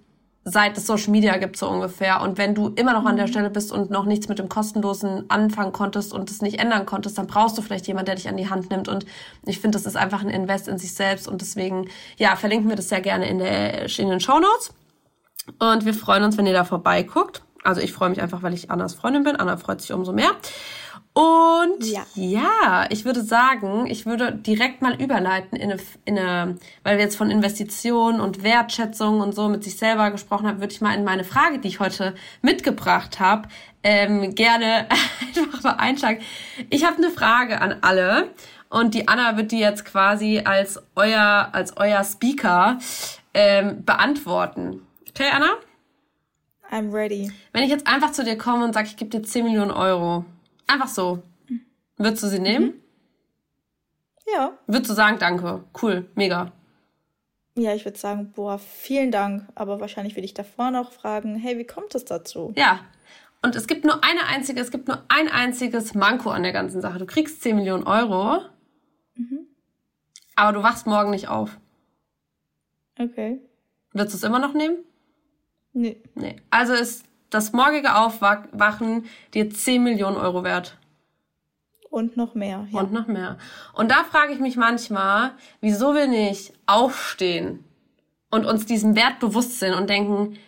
seit 0.48 0.76
es 0.76 0.86
Social 0.86 1.10
Media 1.10 1.36
gibt, 1.36 1.56
so 1.56 1.68
ungefähr. 1.68 2.20
Und 2.20 2.38
wenn 2.38 2.54
du 2.54 2.68
immer 2.68 2.92
noch 2.92 3.04
an 3.04 3.16
der 3.16 3.26
mhm. 3.26 3.30
Stelle 3.30 3.50
bist 3.50 3.72
und 3.72 3.90
noch 3.90 4.04
nichts 4.04 4.28
mit 4.28 4.38
dem 4.38 4.48
Kostenlosen 4.48 5.28
anfangen 5.28 5.72
konntest 5.72 6.12
und 6.12 6.30
es 6.30 6.42
nicht 6.42 6.58
ändern 6.58 6.86
konntest, 6.86 7.18
dann 7.18 7.26
brauchst 7.26 7.58
du 7.58 7.62
vielleicht 7.62 7.86
jemanden, 7.86 8.06
der 8.06 8.14
dich 8.16 8.28
an 8.28 8.36
die 8.36 8.48
Hand 8.48 8.70
nimmt. 8.70 8.88
Und 8.88 9.06
ich 9.44 9.60
finde, 9.60 9.76
das 9.76 9.86
ist 9.86 9.96
einfach 9.96 10.22
ein 10.22 10.30
Invest 10.30 10.68
in 10.68 10.78
sich 10.78 10.94
selbst. 10.94 11.28
Und 11.28 11.40
deswegen, 11.40 11.88
ja, 12.16 12.36
verlinken 12.36 12.68
wir 12.68 12.76
das 12.76 12.88
sehr 12.88 13.00
gerne 13.00 13.28
in, 13.28 13.38
der, 13.38 13.84
in 13.98 14.08
den 14.08 14.20
Show 14.20 14.38
Notes. 14.38 14.72
Und 15.58 15.84
wir 15.84 15.94
freuen 15.94 16.24
uns, 16.24 16.36
wenn 16.36 16.46
ihr 16.46 16.52
da 16.52 16.64
vorbeiguckt. 16.64 17.42
Also 17.64 17.80
ich 17.80 17.92
freue 17.92 18.10
mich 18.10 18.20
einfach, 18.20 18.42
weil 18.42 18.54
ich 18.54 18.70
Annas 18.70 18.94
Freundin 18.94 19.24
bin. 19.24 19.36
Anna 19.36 19.56
freut 19.56 19.80
sich 19.80 19.92
umso 19.92 20.12
mehr. 20.12 20.30
Und 21.18 21.84
ja. 21.84 22.06
ja. 22.14 22.86
ich 22.90 23.04
würde 23.04 23.22
sagen, 23.22 23.86
ich 23.88 24.06
würde 24.06 24.30
direkt 24.30 24.82
mal 24.82 24.94
überleiten 25.02 25.58
in 25.58 25.72
eine, 25.72 25.80
in 26.04 26.16
eine, 26.16 26.58
weil 26.84 26.96
wir 26.96 27.02
jetzt 27.02 27.16
von 27.16 27.28
Investitionen 27.28 28.20
und 28.20 28.44
Wertschätzung 28.44 29.20
und 29.20 29.34
so 29.34 29.48
mit 29.48 29.64
sich 29.64 29.76
selber 29.76 30.12
gesprochen 30.12 30.46
haben, 30.46 30.60
würde 30.60 30.72
ich 30.72 30.80
mal 30.80 30.94
in 30.94 31.02
meine 31.02 31.24
Frage, 31.24 31.58
die 31.58 31.66
ich 31.66 31.80
heute 31.80 32.14
mitgebracht 32.40 33.18
habe, 33.18 33.48
ähm, 33.82 34.36
gerne 34.36 34.86
einfach 35.36 35.64
mal 35.64 35.72
einsteigen. 35.72 36.22
Ich 36.70 36.84
habe 36.84 36.98
eine 36.98 37.10
Frage 37.10 37.60
an 37.60 37.78
alle 37.80 38.30
und 38.68 38.94
die 38.94 39.08
Anna 39.08 39.36
wird 39.36 39.50
die 39.50 39.58
jetzt 39.58 39.84
quasi 39.84 40.42
als 40.44 40.80
euer, 40.94 41.48
als 41.50 41.76
euer 41.76 42.04
Speaker 42.04 42.78
ähm, 43.34 43.84
beantworten. 43.84 44.86
Okay, 45.08 45.30
Anna? 45.32 45.50
I'm 46.70 46.92
ready. 46.92 47.32
Wenn 47.52 47.64
ich 47.64 47.70
jetzt 47.70 47.88
einfach 47.88 48.12
zu 48.12 48.22
dir 48.22 48.38
komme 48.38 48.64
und 48.64 48.72
sage, 48.72 48.86
ich 48.86 48.96
gebe 48.96 49.10
dir 49.10 49.24
10 49.24 49.44
Millionen 49.44 49.72
Euro, 49.72 50.24
Einfach 50.68 50.88
so. 50.88 51.22
Würdest 51.96 52.22
du 52.22 52.28
sie 52.28 52.38
nehmen? 52.38 52.66
Mhm. 52.66 52.82
Ja. 54.32 54.58
Würdest 54.66 54.90
du 54.90 54.94
sagen, 54.94 55.18
danke, 55.18 55.64
cool, 55.82 56.08
mega. 56.14 56.52
Ja, 57.56 57.74
ich 57.74 57.84
würde 57.84 57.98
sagen, 57.98 58.32
boah, 58.32 58.58
vielen 58.58 59.10
Dank. 59.10 59.48
Aber 59.54 59.80
wahrscheinlich 59.80 60.14
würde 60.14 60.26
ich 60.26 60.34
davor 60.34 60.70
noch 60.70 60.92
fragen, 60.92 61.34
hey, 61.34 61.58
wie 61.58 61.66
kommt 61.66 61.94
es 61.94 62.04
dazu? 62.04 62.52
Ja. 62.56 62.80
Und 63.42 63.56
es 63.56 63.66
gibt 63.66 63.84
nur 63.84 64.04
eine 64.04 64.26
einzige, 64.26 64.60
es 64.60 64.70
gibt 64.70 64.88
nur 64.88 65.02
ein 65.08 65.28
einziges 65.28 65.94
Manko 65.94 66.30
an 66.30 66.42
der 66.42 66.52
ganzen 66.52 66.80
Sache. 66.80 66.98
Du 66.98 67.06
kriegst 67.06 67.42
10 67.42 67.56
Millionen 67.56 67.84
Euro, 67.84 68.42
mhm. 69.14 69.46
aber 70.36 70.52
du 70.52 70.62
wachst 70.62 70.86
morgen 70.86 71.10
nicht 71.10 71.28
auf. 71.28 71.58
Okay. 72.98 73.40
Würdest 73.92 74.14
du 74.14 74.16
es 74.18 74.24
immer 74.24 74.40
noch 74.40 74.54
nehmen? 74.54 74.78
Nee. 75.72 76.02
Nee. 76.14 76.36
Also 76.50 76.74
ist 76.74 77.04
das 77.30 77.52
morgige 77.52 77.94
Aufwachen 77.96 79.06
dir 79.34 79.50
10 79.50 79.82
Millionen 79.82 80.16
Euro 80.16 80.44
wert. 80.44 80.76
Und 81.90 82.16
noch 82.16 82.34
mehr. 82.34 82.66
Ja. 82.70 82.80
Und 82.80 82.92
noch 82.92 83.06
mehr. 83.06 83.38
Und 83.72 83.90
da 83.90 84.04
frage 84.04 84.32
ich 84.32 84.40
mich 84.40 84.56
manchmal, 84.56 85.32
wieso 85.60 85.94
wir 85.94 86.06
nicht 86.06 86.52
aufstehen 86.66 87.64
und 88.30 88.44
uns 88.44 88.66
diesem 88.66 88.94
Wert 88.94 89.20
bewusst 89.20 89.58
sind 89.58 89.74
und 89.74 89.88
denken, 89.88 90.38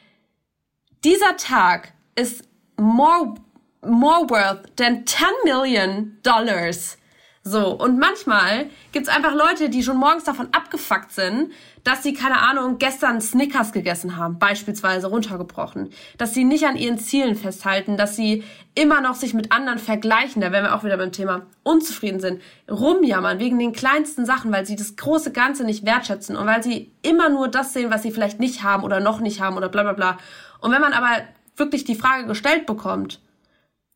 dieser 1.02 1.36
Tag 1.36 1.94
ist 2.14 2.44
more, 2.76 3.34
more 3.82 4.28
worth 4.28 4.76
than 4.76 5.06
10 5.06 5.26
Million 5.44 6.18
Dollars. 6.22 6.98
So, 7.42 7.70
und 7.70 7.98
manchmal 7.98 8.68
gibt's 8.92 9.08
einfach 9.08 9.32
Leute, 9.32 9.70
die 9.70 9.82
schon 9.82 9.96
morgens 9.96 10.24
davon 10.24 10.48
abgefuckt 10.52 11.10
sind, 11.10 11.52
dass 11.84 12.02
sie, 12.02 12.12
keine 12.12 12.42
Ahnung, 12.42 12.76
gestern 12.76 13.22
Snickers 13.22 13.72
gegessen 13.72 14.18
haben, 14.18 14.38
beispielsweise 14.38 15.06
runtergebrochen, 15.06 15.88
dass 16.18 16.34
sie 16.34 16.44
nicht 16.44 16.66
an 16.66 16.76
ihren 16.76 16.98
Zielen 16.98 17.36
festhalten, 17.36 17.96
dass 17.96 18.14
sie 18.14 18.44
immer 18.74 19.00
noch 19.00 19.14
sich 19.14 19.32
mit 19.32 19.52
anderen 19.52 19.78
vergleichen, 19.78 20.42
da 20.42 20.52
wären 20.52 20.64
wir 20.64 20.74
auch 20.74 20.84
wieder 20.84 20.98
beim 20.98 21.12
Thema 21.12 21.46
unzufrieden 21.62 22.20
sind, 22.20 22.42
rumjammern 22.70 23.38
wegen 23.38 23.58
den 23.58 23.72
kleinsten 23.72 24.26
Sachen, 24.26 24.52
weil 24.52 24.66
sie 24.66 24.76
das 24.76 24.96
große 24.96 25.32
Ganze 25.32 25.64
nicht 25.64 25.86
wertschätzen 25.86 26.36
und 26.36 26.46
weil 26.46 26.62
sie 26.62 26.92
immer 27.00 27.30
nur 27.30 27.48
das 27.48 27.72
sehen, 27.72 27.90
was 27.90 28.02
sie 28.02 28.12
vielleicht 28.12 28.38
nicht 28.38 28.62
haben 28.64 28.84
oder 28.84 29.00
noch 29.00 29.20
nicht 29.20 29.40
haben 29.40 29.56
oder 29.56 29.70
bla 29.70 29.82
bla 29.82 29.94
bla. 29.94 30.18
Und 30.60 30.72
wenn 30.72 30.82
man 30.82 30.92
aber 30.92 31.22
wirklich 31.56 31.84
die 31.84 31.94
Frage 31.94 32.26
gestellt 32.26 32.66
bekommt, 32.66 33.22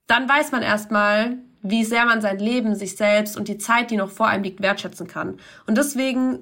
dann 0.06 0.26
weiß 0.26 0.50
man 0.50 0.62
erstmal, 0.62 1.36
wie 1.64 1.82
sehr 1.84 2.04
man 2.04 2.20
sein 2.20 2.38
Leben, 2.38 2.74
sich 2.74 2.94
selbst 2.96 3.36
und 3.36 3.48
die 3.48 3.58
Zeit, 3.58 3.90
die 3.90 3.96
noch 3.96 4.10
vor 4.10 4.28
einem 4.28 4.44
liegt, 4.44 4.62
wertschätzen 4.62 5.08
kann. 5.08 5.38
Und 5.66 5.78
deswegen, 5.78 6.40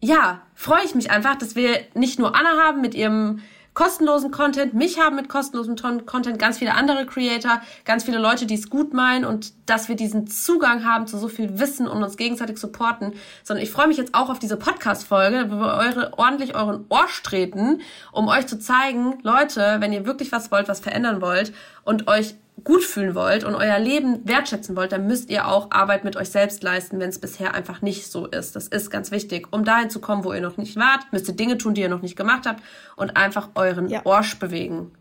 ja, 0.00 0.40
freue 0.54 0.84
ich 0.84 0.94
mich 0.94 1.10
einfach, 1.10 1.36
dass 1.36 1.56
wir 1.56 1.80
nicht 1.94 2.20
nur 2.20 2.36
Anna 2.36 2.56
haben 2.62 2.80
mit 2.80 2.94
ihrem 2.94 3.40
kostenlosen 3.74 4.30
Content, 4.30 4.74
mich 4.74 5.00
haben 5.00 5.16
mit 5.16 5.28
kostenlosem 5.28 5.74
Content, 6.06 6.38
ganz 6.38 6.58
viele 6.58 6.74
andere 6.74 7.06
Creator, 7.06 7.60
ganz 7.84 8.04
viele 8.04 8.18
Leute, 8.18 8.46
die 8.46 8.54
es 8.54 8.68
gut 8.68 8.94
meinen 8.94 9.24
und 9.24 9.52
dass 9.66 9.88
wir 9.88 9.96
diesen 9.96 10.26
Zugang 10.26 10.84
haben 10.84 11.06
zu 11.06 11.18
so 11.18 11.28
viel 11.28 11.58
Wissen 11.58 11.88
und 11.88 12.02
uns 12.02 12.16
gegenseitig 12.16 12.58
supporten, 12.58 13.14
sondern 13.42 13.64
ich 13.64 13.70
freue 13.70 13.88
mich 13.88 13.96
jetzt 13.96 14.14
auch 14.14 14.28
auf 14.28 14.38
diese 14.38 14.56
Podcast-Folge, 14.56 15.46
wo 15.50 15.56
wir 15.56 15.74
eure, 15.74 16.12
ordentlich 16.18 16.54
euren 16.54 16.84
Ohrsch 16.88 17.22
treten, 17.22 17.80
um 18.12 18.28
euch 18.28 18.46
zu 18.46 18.58
zeigen, 18.58 19.18
Leute, 19.22 19.76
wenn 19.80 19.92
ihr 19.92 20.04
wirklich 20.04 20.30
was 20.30 20.50
wollt, 20.50 20.68
was 20.68 20.80
verändern 20.80 21.20
wollt 21.20 21.52
und 21.84 22.08
euch 22.08 22.34
gut 22.64 22.84
fühlen 22.84 23.14
wollt 23.14 23.44
und 23.44 23.54
euer 23.54 23.78
Leben 23.78 24.26
wertschätzen 24.26 24.76
wollt, 24.76 24.92
dann 24.92 25.06
müsst 25.06 25.30
ihr 25.30 25.48
auch 25.48 25.70
Arbeit 25.70 26.04
mit 26.04 26.16
euch 26.16 26.30
selbst 26.30 26.62
leisten, 26.62 26.98
wenn 27.00 27.08
es 27.08 27.18
bisher 27.18 27.54
einfach 27.54 27.82
nicht 27.82 28.10
so 28.10 28.26
ist. 28.26 28.56
Das 28.56 28.68
ist 28.68 28.90
ganz 28.90 29.10
wichtig. 29.10 29.48
Um 29.52 29.64
dahin 29.64 29.90
zu 29.90 30.00
kommen, 30.00 30.24
wo 30.24 30.32
ihr 30.32 30.40
noch 30.40 30.56
nicht 30.56 30.76
wart, 30.76 31.12
müsst 31.12 31.28
ihr 31.28 31.34
Dinge 31.34 31.58
tun, 31.58 31.74
die 31.74 31.82
ihr 31.82 31.88
noch 31.88 32.02
nicht 32.02 32.16
gemacht 32.16 32.46
habt 32.46 32.62
und 32.96 33.16
einfach 33.16 33.50
euren 33.54 33.88
ja. 33.88 34.04
Orsch 34.04 34.38
bewegen. 34.38 34.92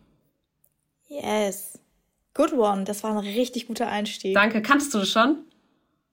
Yes. 1.08 1.80
Good 2.34 2.54
one. 2.54 2.84
Das 2.84 3.04
war 3.04 3.12
ein 3.12 3.18
richtig 3.18 3.68
guter 3.68 3.88
Einstieg. 3.88 4.36
Danke. 4.36 4.62
Kanntest 4.62 4.94
du 4.94 5.00
das 5.00 5.10
schon? 5.10 5.40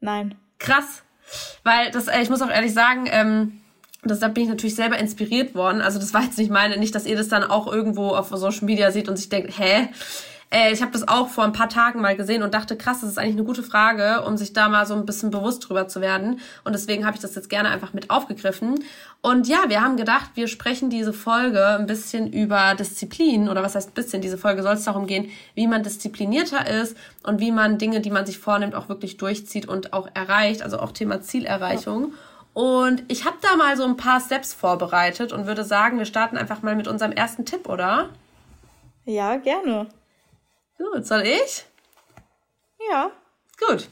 Nein. 0.01 0.35
Krass. 0.59 1.03
Weil 1.65 1.91
das, 1.91 2.09
äh, 2.09 2.21
ich 2.23 2.31
muss 2.31 2.43
auch 2.43 2.51
ehrlich 2.51 2.73
sagen, 2.73 3.07
ähm, 3.11 3.61
das, 4.03 4.21
da 4.21 4.29
bin 4.29 4.45
ich 4.45 4.49
natürlich 4.49 4.75
selber 4.75 4.99
inspiriert 4.99 5.55
worden. 5.55 5.81
Also 5.81 5.99
das 5.99 6.15
war 6.15 6.23
jetzt 6.23 6.39
nicht 6.39 6.51
meine, 6.51 6.77
nicht, 6.79 6.95
dass 6.95 7.07
ihr 7.07 7.17
das 7.17 7.29
dann 7.29 7.45
auch 7.45 7.71
irgendwo 7.71 8.09
auf 8.09 8.29
Social 8.29 8.65
Media 8.65 8.91
seht 8.91 9.09
und 9.09 9.17
sich 9.17 9.29
denkt, 9.29 9.59
hä? 9.59 9.89
Äh, 10.51 10.73
ich 10.73 10.81
habe 10.81 10.93
das 10.93 11.07
auch 11.09 11.29
vor 11.29 11.45
ein 11.45 11.53
paar 11.53 11.69
Tagen 11.69 12.01
mal 12.01 12.17
gesehen 12.17 12.43
und 12.43 12.55
dachte, 12.55 12.77
krass, 12.77 13.01
das 13.01 13.11
ist 13.11 13.19
eigentlich 13.19 13.37
eine 13.37 13.45
gute 13.45 13.63
Frage, 13.63 14.23
um 14.23 14.37
sich 14.37 14.53
da 14.53 14.69
mal 14.69 14.87
so 14.87 14.95
ein 14.95 15.07
bisschen 15.07 15.31
bewusst 15.31 15.69
drüber 15.69 15.89
zu 15.89 16.01
werden. 16.01 16.41
Und 16.65 16.75
deswegen 16.75 17.05
habe 17.05 17.17
ich 17.17 17.23
das 17.23 17.35
jetzt 17.35 17.51
gerne 17.51 17.71
einfach 17.71 17.93
mit 17.93 18.11
aufgegriffen. 18.11 18.77
Und 19.23 19.49
ja, 19.49 19.65
wir 19.69 19.81
haben 19.81 19.97
gedacht, 19.97 20.31
wir 20.35 20.47
sprechen 20.47 20.89
diese 20.89 21.13
Folge 21.13 21.67
ein 21.67 21.87
bisschen 21.87 22.33
über 22.33 22.75
Disziplin 22.75 23.49
oder 23.49 23.63
was 23.63 23.75
heißt 23.75 23.91
ein 23.91 23.95
bisschen, 23.95 24.23
diese 24.23 24.39
Folge 24.39 24.63
soll 24.63 24.75
es 24.75 24.85
darum 24.85 25.07
gehen, 25.07 25.31
wie 25.55 25.67
man 25.67 25.83
disziplinierter 25.83 26.71
ist 26.71 26.97
und 27.25 27.41
wie 27.41 27.51
man 27.51 27.79
Dinge, 27.79 28.01
die 28.01 28.11
man 28.11 28.25
sich 28.25 28.39
vornimmt, 28.39 28.75
auch 28.75 28.89
wirklich 28.89 29.17
durchzieht 29.17 29.67
und 29.67 29.93
auch 29.93 30.09
erreicht, 30.15 30.63
also 30.63 30.79
auch 30.79 30.93
Thema 30.93 31.21
Zielerreichung. 31.21 32.03
Ja. 32.03 32.63
Und 32.63 33.03
ich 33.09 33.27
habe 33.27 33.37
da 33.43 33.57
mal 33.57 33.77
so 33.77 33.85
ein 33.85 33.99
paar 33.99 34.21
Steps 34.21 34.55
vorbereitet 34.55 35.33
und 35.33 35.47
würde 35.47 35.65
sagen, 35.65 35.99
wir 35.99 36.07
starten 36.07 36.39
einfach 36.39 36.63
mal 36.63 36.75
mit 36.75 36.89
unserem 36.89 37.13
ersten 37.13 37.45
Tipp, 37.45 37.69
oder? 37.69 38.09
Ja, 39.05 39.37
gerne. 39.37 39.89
Gut, 40.79 41.07
soll 41.07 41.23
ich? 41.23 41.65
Ja. 42.91 43.11
Gut. 43.67 43.89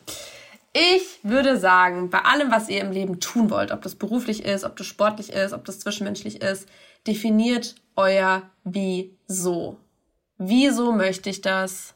Ich 0.73 1.21
würde 1.23 1.57
sagen, 1.59 2.11
bei 2.11 2.21
allem, 2.21 2.51
was 2.51 2.69
ihr 2.69 2.81
im 2.81 2.91
Leben 2.91 3.21
tun 3.21 3.49
wollt, 3.49 3.71
ob 3.71 3.83
das 3.83 3.95
beruflich 3.95 4.45
ist, 4.45 4.65
ob 4.65 4.77
das 4.77 4.87
sportlich 4.87 5.33
ist, 5.33 5.53
ob 5.53 5.65
das 5.65 5.79
zwischenmenschlich 5.79 6.43
ist, 6.43 6.69
definiert 7.07 7.77
euer 7.97 8.43
Wieso. 8.65 9.79
Wieso 10.37 10.93
möchte 10.93 11.31
ich 11.31 11.41
das? 11.41 11.95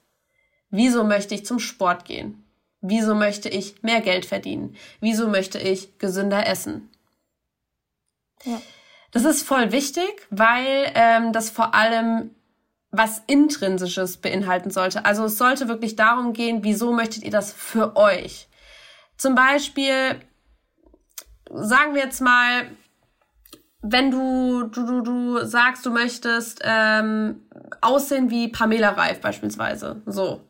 Wieso 0.71 1.03
möchte 1.03 1.35
ich 1.35 1.45
zum 1.45 1.59
Sport 1.59 2.05
gehen? 2.05 2.45
Wieso 2.81 3.15
möchte 3.15 3.49
ich 3.49 3.83
mehr 3.83 4.01
Geld 4.01 4.27
verdienen? 4.27 4.77
Wieso 5.01 5.27
möchte 5.29 5.59
ich 5.59 5.99
gesünder 5.99 6.47
essen? 6.47 6.89
Ja. 8.45 8.61
Das 9.11 9.25
ist 9.25 9.43
voll 9.43 9.73
wichtig, 9.73 10.27
weil 10.31 10.93
ähm, 10.95 11.33
das 11.33 11.51
vor 11.51 11.75
allem 11.75 12.31
was 12.91 13.23
Intrinsisches 13.27 14.17
beinhalten 14.17 14.71
sollte. 14.71 15.05
Also 15.05 15.25
es 15.25 15.39
sollte 15.39 15.69
wirklich 15.69 15.97
darum 15.97 16.33
gehen, 16.33 16.61
wieso 16.63 16.93
möchtet 16.93 17.23
ihr 17.23 17.31
das 17.31 17.53
für 17.53 17.97
euch? 17.97 18.49
Zum 19.17 19.35
Beispiel, 19.35 20.17
sagen 21.51 21.95
wir 21.95 22.03
jetzt 22.03 22.21
mal, 22.21 22.71
wenn 23.83 24.11
du, 24.11 24.65
du, 24.65 24.87
du, 24.87 25.01
du 25.03 25.45
sagst, 25.45 25.85
du 25.87 25.91
möchtest 25.91 26.61
ähm, 26.65 27.43
aussehen 27.81 28.31
wie 28.31 28.49
Pamela 28.49 28.91
Reif 28.91 29.21
beispielsweise. 29.21 30.03
So. 30.07 30.41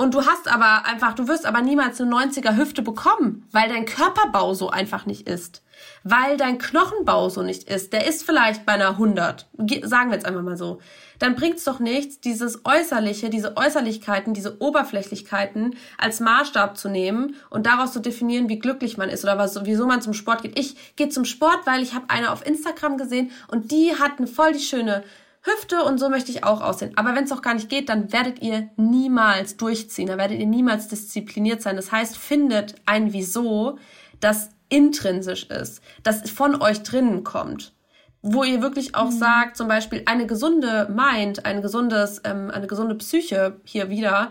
Und 0.00 0.14
du 0.14 0.24
hast 0.24 0.50
aber 0.50 0.86
einfach, 0.86 1.12
du 1.12 1.28
wirst 1.28 1.44
aber 1.44 1.60
niemals 1.60 2.00
eine 2.00 2.10
90er 2.10 2.56
Hüfte 2.56 2.80
bekommen, 2.80 3.46
weil 3.52 3.68
dein 3.68 3.84
Körperbau 3.84 4.54
so 4.54 4.70
einfach 4.70 5.04
nicht 5.04 5.28
ist. 5.28 5.62
Weil 6.04 6.38
dein 6.38 6.56
Knochenbau 6.56 7.28
so 7.28 7.42
nicht 7.42 7.64
ist. 7.64 7.92
Der 7.92 8.06
ist 8.06 8.24
vielleicht 8.24 8.64
bei 8.64 8.72
einer 8.72 8.92
100. 8.92 9.46
Sagen 9.82 10.08
wir 10.08 10.14
jetzt 10.14 10.24
einfach 10.24 10.40
mal 10.40 10.56
so 10.56 10.78
dann 11.20 11.34
bringt's 11.34 11.64
doch 11.64 11.78
nichts, 11.78 12.20
dieses 12.20 12.64
Äußerliche, 12.64 13.30
diese 13.30 13.56
Äußerlichkeiten, 13.56 14.34
diese 14.34 14.60
Oberflächlichkeiten 14.60 15.76
als 15.98 16.18
Maßstab 16.18 16.76
zu 16.76 16.88
nehmen 16.88 17.36
und 17.50 17.66
daraus 17.66 17.92
zu 17.92 18.00
definieren, 18.00 18.48
wie 18.48 18.58
glücklich 18.58 18.96
man 18.96 19.10
ist 19.10 19.22
oder 19.22 19.38
was, 19.38 19.64
wieso 19.64 19.86
man 19.86 20.00
zum 20.00 20.14
Sport 20.14 20.42
geht. 20.42 20.58
Ich 20.58 20.96
gehe 20.96 21.10
zum 21.10 21.26
Sport, 21.26 21.66
weil 21.66 21.82
ich 21.82 21.94
habe 21.94 22.06
eine 22.08 22.32
auf 22.32 22.44
Instagram 22.44 22.96
gesehen 22.96 23.30
und 23.48 23.70
die 23.70 23.94
hat 23.96 24.12
eine 24.16 24.26
voll 24.26 24.54
die 24.54 24.60
schöne 24.60 25.04
Hüfte 25.42 25.82
und 25.84 25.98
so 25.98 26.08
möchte 26.10 26.30
ich 26.30 26.44
auch 26.44 26.60
aussehen. 26.60 26.92
Aber 26.96 27.14
wenn 27.14 27.24
es 27.24 27.32
auch 27.32 27.42
gar 27.42 27.54
nicht 27.54 27.68
geht, 27.68 27.88
dann 27.88 28.12
werdet 28.12 28.42
ihr 28.42 28.68
niemals 28.76 29.56
durchziehen, 29.56 30.08
dann 30.08 30.18
werdet 30.18 30.38
ihr 30.38 30.46
niemals 30.46 30.88
diszipliniert 30.88 31.62
sein. 31.62 31.76
Das 31.76 31.90
heißt, 31.92 32.16
findet 32.16 32.74
ein 32.84 33.12
Wieso, 33.12 33.78
das 34.20 34.50
intrinsisch 34.68 35.44
ist, 35.44 35.82
das 36.02 36.30
von 36.30 36.60
euch 36.60 36.82
drinnen 36.82 37.24
kommt 37.24 37.72
wo 38.22 38.44
ihr 38.44 38.60
wirklich 38.60 38.94
auch 38.94 39.10
mhm. 39.10 39.18
sagt, 39.18 39.56
zum 39.56 39.68
Beispiel 39.68 40.02
eine 40.06 40.26
gesunde 40.26 40.88
Mind, 40.94 41.46
ein 41.46 41.62
gesundes, 41.62 42.20
ähm, 42.24 42.50
eine 42.50 42.66
gesunde 42.66 42.94
Psyche 42.96 43.60
hier 43.64 43.88
wieder, 43.88 44.30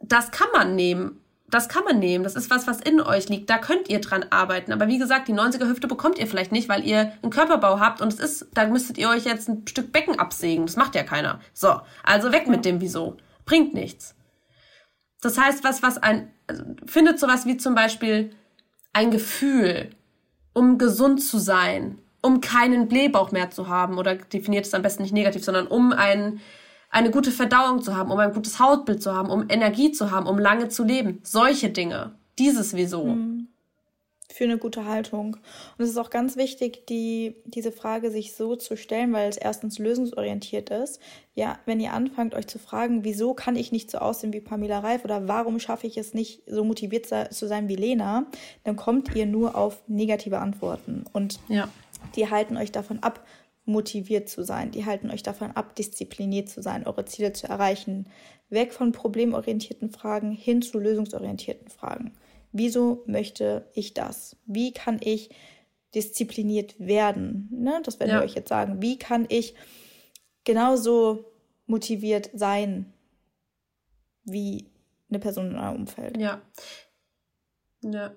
das 0.00 0.30
kann 0.30 0.48
man 0.52 0.74
nehmen. 0.74 1.20
Das 1.54 1.68
kann 1.68 1.84
man 1.84 2.00
nehmen. 2.00 2.24
Das 2.24 2.34
ist 2.34 2.50
was, 2.50 2.66
was 2.66 2.80
in 2.80 3.00
euch 3.00 3.28
liegt. 3.28 3.48
Da 3.48 3.58
könnt 3.58 3.88
ihr 3.88 4.00
dran 4.00 4.26
arbeiten. 4.30 4.72
Aber 4.72 4.88
wie 4.88 4.98
gesagt, 4.98 5.28
die 5.28 5.34
90er 5.34 5.68
Hüfte 5.68 5.86
bekommt 5.86 6.18
ihr 6.18 6.26
vielleicht 6.26 6.50
nicht, 6.50 6.68
weil 6.68 6.84
ihr 6.84 7.12
einen 7.22 7.30
Körperbau 7.30 7.78
habt 7.78 8.00
und 8.00 8.12
es 8.12 8.18
ist, 8.18 8.48
da 8.54 8.66
müsstet 8.66 8.98
ihr 8.98 9.08
euch 9.08 9.24
jetzt 9.24 9.48
ein 9.48 9.64
Stück 9.68 9.92
Becken 9.92 10.18
absägen. 10.18 10.66
Das 10.66 10.74
macht 10.74 10.96
ja 10.96 11.04
keiner. 11.04 11.38
So. 11.52 11.80
Also 12.02 12.32
weg 12.32 12.48
mit 12.48 12.64
dem 12.64 12.80
Wieso. 12.80 13.18
Bringt 13.44 13.72
nichts. 13.72 14.16
Das 15.20 15.38
heißt, 15.38 15.62
was, 15.62 15.80
was 15.80 15.96
ein, 15.96 16.32
also 16.48 16.64
findet 16.86 17.20
sowas 17.20 17.46
wie 17.46 17.56
zum 17.56 17.76
Beispiel 17.76 18.34
ein 18.92 19.12
Gefühl, 19.12 19.90
um 20.54 20.76
gesund 20.76 21.22
zu 21.22 21.38
sein, 21.38 22.00
um 22.20 22.40
keinen 22.40 22.88
Blähbauch 22.88 23.30
mehr 23.30 23.52
zu 23.52 23.68
haben 23.68 23.98
oder 23.98 24.16
definiert 24.16 24.66
es 24.66 24.74
am 24.74 24.82
besten 24.82 25.04
nicht 25.04 25.12
negativ, 25.12 25.44
sondern 25.44 25.68
um 25.68 25.92
ein, 25.92 26.40
eine 26.94 27.10
gute 27.10 27.32
Verdauung 27.32 27.82
zu 27.82 27.96
haben, 27.96 28.12
um 28.12 28.18
ein 28.18 28.32
gutes 28.32 28.60
Hautbild 28.60 29.02
zu 29.02 29.12
haben, 29.12 29.28
um 29.28 29.46
Energie 29.48 29.90
zu 29.90 30.12
haben, 30.12 30.26
um 30.26 30.38
lange 30.38 30.68
zu 30.68 30.84
leben. 30.84 31.20
Solche 31.24 31.70
Dinge. 31.70 32.12
Dieses 32.38 32.74
Wieso. 32.74 33.04
Mhm. 33.04 33.48
Für 34.32 34.44
eine 34.44 34.58
gute 34.58 34.84
Haltung. 34.84 35.36
Und 35.76 35.84
es 35.84 35.90
ist 35.90 35.98
auch 35.98 36.10
ganz 36.10 36.36
wichtig, 36.36 36.86
die, 36.86 37.36
diese 37.44 37.72
Frage 37.72 38.10
sich 38.10 38.34
so 38.34 38.56
zu 38.56 38.76
stellen, 38.76 39.12
weil 39.12 39.28
es 39.28 39.36
erstens 39.36 39.78
lösungsorientiert 39.78 40.70
ist. 40.70 41.00
Ja, 41.34 41.58
wenn 41.66 41.80
ihr 41.80 41.92
anfangt, 41.92 42.34
euch 42.34 42.46
zu 42.46 42.58
fragen, 42.60 43.04
wieso 43.04 43.34
kann 43.34 43.56
ich 43.56 43.72
nicht 43.72 43.90
so 43.90 43.98
aussehen 43.98 44.32
wie 44.32 44.40
Pamela 44.40 44.78
Reif 44.78 45.04
oder 45.04 45.28
warum 45.28 45.58
schaffe 45.58 45.88
ich 45.88 45.96
es 45.96 46.14
nicht, 46.14 46.42
so 46.46 46.64
motiviert 46.64 47.06
zu 47.06 47.48
sein 47.48 47.68
wie 47.68 47.76
Lena, 47.76 48.26
dann 48.62 48.76
kommt 48.76 49.14
ihr 49.14 49.26
nur 49.26 49.56
auf 49.56 49.82
negative 49.88 50.38
Antworten. 50.38 51.04
Und 51.12 51.40
ja 51.48 51.68
die 52.16 52.30
halten 52.30 52.56
euch 52.56 52.72
davon 52.72 53.02
ab, 53.02 53.24
motiviert 53.64 54.28
zu 54.28 54.44
sein. 54.44 54.70
Die 54.70 54.84
halten 54.84 55.10
euch 55.10 55.22
davon 55.22 55.52
ab, 55.52 55.74
diszipliniert 55.74 56.48
zu 56.48 56.62
sein, 56.62 56.86
eure 56.86 57.04
Ziele 57.04 57.32
zu 57.32 57.48
erreichen. 57.48 58.06
Weg 58.50 58.72
von 58.72 58.92
problemorientierten 58.92 59.90
Fragen 59.90 60.32
hin 60.32 60.62
zu 60.62 60.78
lösungsorientierten 60.78 61.68
Fragen. 61.68 62.12
Wieso 62.52 63.02
möchte 63.06 63.68
ich 63.74 63.94
das? 63.94 64.36
Wie 64.46 64.72
kann 64.72 65.00
ich 65.00 65.30
diszipliniert 65.94 66.78
werden? 66.78 67.48
Ne? 67.50 67.80
Das 67.84 67.98
werde 68.00 68.12
ja. 68.12 68.18
ich 68.18 68.30
euch 68.30 68.36
jetzt 68.36 68.48
sagen. 68.48 68.82
Wie 68.82 68.98
kann 68.98 69.26
ich 69.28 69.54
genauso 70.44 71.24
motiviert 71.66 72.30
sein 72.34 72.92
wie 74.24 74.66
eine 75.08 75.18
Person 75.18 75.50
in 75.50 75.58
eurem 75.58 75.76
Umfeld? 75.76 76.18
Ja. 76.18 76.42
Ja. 77.82 78.12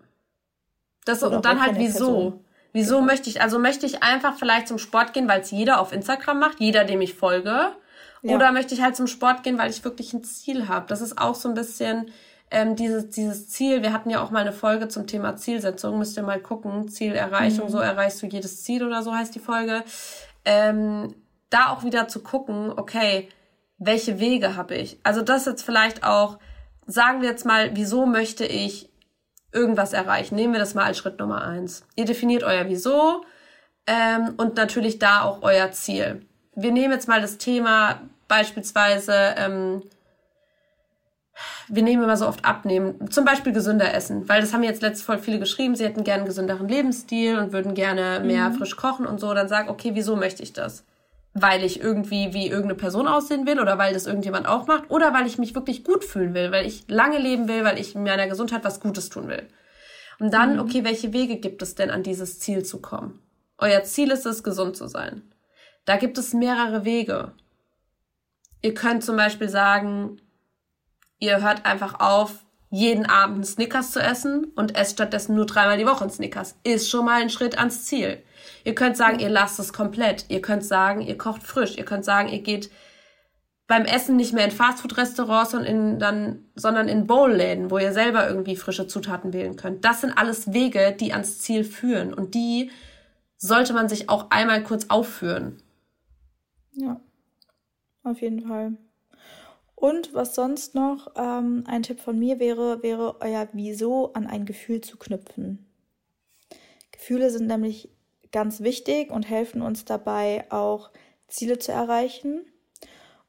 Das, 1.06 1.24
und 1.24 1.46
dann 1.46 1.62
halt 1.62 1.77
wieso. 1.77 2.06
Person. 2.06 2.46
Wieso 2.74 3.01
möchte 3.01 3.29
ich, 3.29 3.41
also 3.41 3.59
möchte 3.59 3.86
ich 3.86 4.03
einfach 4.03 4.38
vielleicht 4.38 4.67
zum 4.67 4.77
Sport 4.77 5.13
gehen, 5.13 5.27
weil 5.27 5.41
es 5.41 5.51
jeder 5.51 5.79
auf 5.79 5.91
Instagram 5.91 6.39
macht, 6.39 6.59
jeder, 6.59 6.83
dem 6.83 7.01
ich 7.01 7.13
folge? 7.13 7.71
Ja. 8.21 8.36
Oder 8.36 8.51
möchte 8.51 8.74
ich 8.74 8.81
halt 8.81 8.95
zum 8.95 9.07
Sport 9.07 9.43
gehen, 9.43 9.57
weil 9.57 9.69
ich 9.69 9.83
wirklich 9.83 10.13
ein 10.13 10.24
Ziel 10.24 10.67
habe? 10.67 10.86
Das 10.88 11.01
ist 11.01 11.17
auch 11.17 11.36
so 11.36 11.50
ein 11.50 11.55
bisschen 11.55 12.12
ähm, 12.51 12.75
dieses, 12.75 13.09
dieses 13.09 13.50
Ziel. 13.50 13.81
Wir 13.81 13.93
hatten 13.93 14.09
ja 14.09 14.21
auch 14.21 14.31
mal 14.31 14.41
eine 14.41 14.53
Folge 14.53 14.88
zum 14.88 15.07
Thema 15.07 15.36
Zielsetzung, 15.36 15.97
müsst 15.97 16.17
ihr 16.17 16.24
mal 16.24 16.39
gucken. 16.39 16.88
Zielerreichung, 16.88 17.65
mhm. 17.65 17.71
so 17.71 17.79
erreichst 17.79 18.21
du 18.21 18.27
jedes 18.27 18.63
Ziel 18.63 18.86
oder 18.86 19.03
so 19.03 19.13
heißt 19.13 19.36
die 19.36 19.39
Folge. 19.39 19.83
Ähm, 20.45 21.15
da 21.50 21.69
auch 21.69 21.83
wieder 21.83 22.07
zu 22.07 22.21
gucken, 22.21 22.71
okay, 22.75 23.29
welche 23.77 24.19
Wege 24.19 24.55
habe 24.55 24.75
ich? 24.75 25.00
Also 25.03 25.21
das 25.21 25.45
jetzt 25.45 25.63
vielleicht 25.63 26.03
auch, 26.03 26.39
sagen 26.86 27.21
wir 27.21 27.29
jetzt 27.29 27.45
mal, 27.45 27.75
wieso 27.75 28.05
möchte 28.05 28.45
ich 28.45 28.89
irgendwas 29.58 29.94
erreichen. 29.94 30.36
Nehmen 30.36 30.54
wir 30.54 30.60
das 30.60 30.76
mal 30.76 30.86
als 30.86 30.98
Schritt 30.98 31.20
Nummer 31.20 31.44
eins. 31.44 31.84
Ihr 31.96 32.06
definiert 32.06 32.44
euer 32.44 32.68
Wieso 32.68 33.26
ähm, 33.88 34.36
und 34.38 34.56
natürlich 34.56 35.00
da 35.00 35.24
auch 35.24 35.42
euer 35.42 35.72
Ziel. 35.72 36.26
Wir 36.56 36.72
nehmen 36.72 36.94
jetzt 36.94 37.08
mal 37.08 37.22
das 37.22 37.38
Thema 37.38 38.02
beispielsweise, 38.28 39.36
ähm, 39.38 39.84
wir 41.68 41.84
nehmen 41.84 42.04
immer 42.04 42.18
so 42.18 42.28
oft 42.28 42.46
abnehmen, 42.46 43.12
zum 43.12 43.26
Beispiel 43.26 43.54
gesünder 43.54 43.94
essen, 43.94 44.28
weil 44.28 44.42
das 44.42 44.54
haben 44.54 44.64
jetzt 44.64 44.82
letzt 44.82 45.04
voll 45.04 45.20
viele 45.20 45.40
geschrieben, 45.40 45.76
sie 45.76 45.86
hätten 45.86 46.04
gerne 46.04 46.22
einen 46.22 46.28
gesünderen 46.28 46.68
Lebensstil 46.68 47.38
und 47.38 47.54
würden 47.54 47.74
gerne 47.74 48.22
mehr 48.26 48.50
mhm. 48.50 48.56
frisch 48.56 48.76
kochen 48.76 49.06
und 49.06 49.20
so. 49.20 49.34
Dann 49.34 49.48
sag, 49.48 49.70
okay, 49.70 49.92
wieso 49.94 50.16
möchte 50.16 50.44
ich 50.44 50.54
das? 50.54 50.84
Weil 51.41 51.63
ich 51.63 51.79
irgendwie 51.79 52.34
wie 52.34 52.48
irgendeine 52.48 52.75
Person 52.75 53.08
aussehen 53.08 53.46
will 53.46 53.60
oder 53.60 53.77
weil 53.77 53.94
das 53.94 54.08
irgendjemand 54.08 54.48
auch 54.48 54.67
macht 54.67 54.89
oder 54.89 55.13
weil 55.13 55.27
ich 55.27 55.38
mich 55.38 55.56
wirklich 55.56 55.84
gut 55.84 56.03
fühlen 56.03 56.34
will, 56.34 56.51
weil 56.51 56.65
ich 56.65 56.86
lange 56.88 57.20
leben 57.20 57.48
will, 57.48 57.63
weil 57.63 57.79
ich 57.79 57.96
meiner 57.96 58.27
Gesundheit 58.27 58.63
was 58.63 58.79
Gutes 58.79 59.10
tun 59.10 59.27
will. 59.27 59.48
Und 60.20 60.34
dann, 60.34 60.53
mhm. 60.53 60.60
okay, 60.60 60.84
welche 60.84 61.13
Wege 61.13 61.38
gibt 61.38 61.62
es 61.62 61.75
denn, 61.75 61.91
an 61.91 62.03
dieses 62.03 62.39
Ziel 62.39 62.63
zu 62.63 62.82
kommen? 62.82 63.20
Euer 63.58 63.84
Ziel 63.84 64.12
ist 64.12 64.25
es, 64.25 64.44
gesund 64.44 64.75
zu 64.75 64.88
sein. 64.88 65.24
Da 65.86 65.98
gibt 65.98 66.17
es 66.17 66.34
mehrere 66.34 66.86
Wege. 66.86 67.34
Ihr 68.62 68.74
könnt 68.74 69.03
zum 69.03 69.15
Beispiel 69.15 69.50
sagen, 69.50 70.20
ihr 71.20 71.41
hört 71.41 71.65
einfach 71.65 72.00
auf, 72.00 72.46
jeden 72.70 73.06
Abend 73.06 73.46
Snickers 73.46 73.91
zu 73.91 74.01
essen 74.01 74.51
und 74.56 74.75
esst 74.75 74.94
stattdessen 74.94 75.36
nur 75.36 75.46
dreimal 75.46 75.77
die 75.77 75.86
Woche 75.86 76.10
Snickers. 76.10 76.56
Ist 76.63 76.89
schon 76.89 77.06
mal 77.06 77.22
ein 77.22 77.29
Schritt 77.29 77.58
ans 77.58 77.86
Ziel. 77.86 78.22
Ihr 78.67 78.75
könnt 78.75 78.97
sagen, 78.97 79.19
ihr 79.19 79.29
lasst 79.29 79.59
es 79.59 79.71
komplett. 79.71 80.25
Ihr 80.27 80.41
könnt 80.41 80.65
sagen, 80.65 81.00
ihr 81.00 81.17
kocht 81.17 81.41
frisch. 81.41 81.77
Ihr 81.77 81.86
könnt 81.86 82.03
sagen, 82.03 82.27
ihr 82.27 82.41
geht 82.41 82.69
beim 83.65 83.86
Essen 83.86 84.17
nicht 84.17 84.33
mehr 84.33 84.43
in 84.43 84.51
Fastfood-Restaurants 84.51 85.53
und 85.53 85.63
in, 85.63 86.00
dann, 86.00 86.43
sondern 86.53 86.89
in 86.89 87.07
Bowl-Läden, 87.07 87.71
wo 87.71 87.77
ihr 87.77 87.93
selber 87.93 88.27
irgendwie 88.27 88.57
frische 88.57 88.86
Zutaten 88.86 89.31
wählen 89.31 89.55
könnt. 89.55 89.86
Das 89.86 90.01
sind 90.01 90.12
alles 90.12 90.51
Wege, 90.51 90.93
die 91.00 91.13
ans 91.13 91.39
Ziel 91.39 91.63
führen. 91.63 92.13
Und 92.13 92.36
die 92.36 92.69
sollte 93.38 93.71
man 93.71 93.88
sich 93.88 94.09
auch 94.09 94.31
einmal 94.31 94.62
kurz 94.63 94.88
aufführen. 94.89 95.63
Ja, 96.74 97.00
auf 98.03 98.19
jeden 98.19 98.41
Fall. 98.50 98.74
Und 99.75 100.13
was 100.13 100.36
sonst 100.36 100.75
noch 100.75 101.13
ähm, 101.15 101.63
ein 101.67 101.83
Tipp 101.83 102.01
von 102.01 102.19
mir 102.19 102.39
wäre, 102.39 102.83
wäre 102.83 103.21
euer 103.21 103.47
Wieso 103.53 104.12
an 104.12 104.27
ein 104.27 104.43
Gefühl 104.43 104.81
zu 104.81 104.97
knüpfen. 104.97 105.71
Gefühle 106.91 107.29
sind 107.29 107.47
nämlich 107.47 107.97
ganz 108.31 108.62
wichtig 108.62 109.12
und 109.12 109.29
helfen 109.29 109.62
uns 109.62 109.86
dabei 109.86 110.46
auch 110.50 110.91
Ziele 111.27 111.60
zu 111.60 111.72
erreichen. 111.72 112.46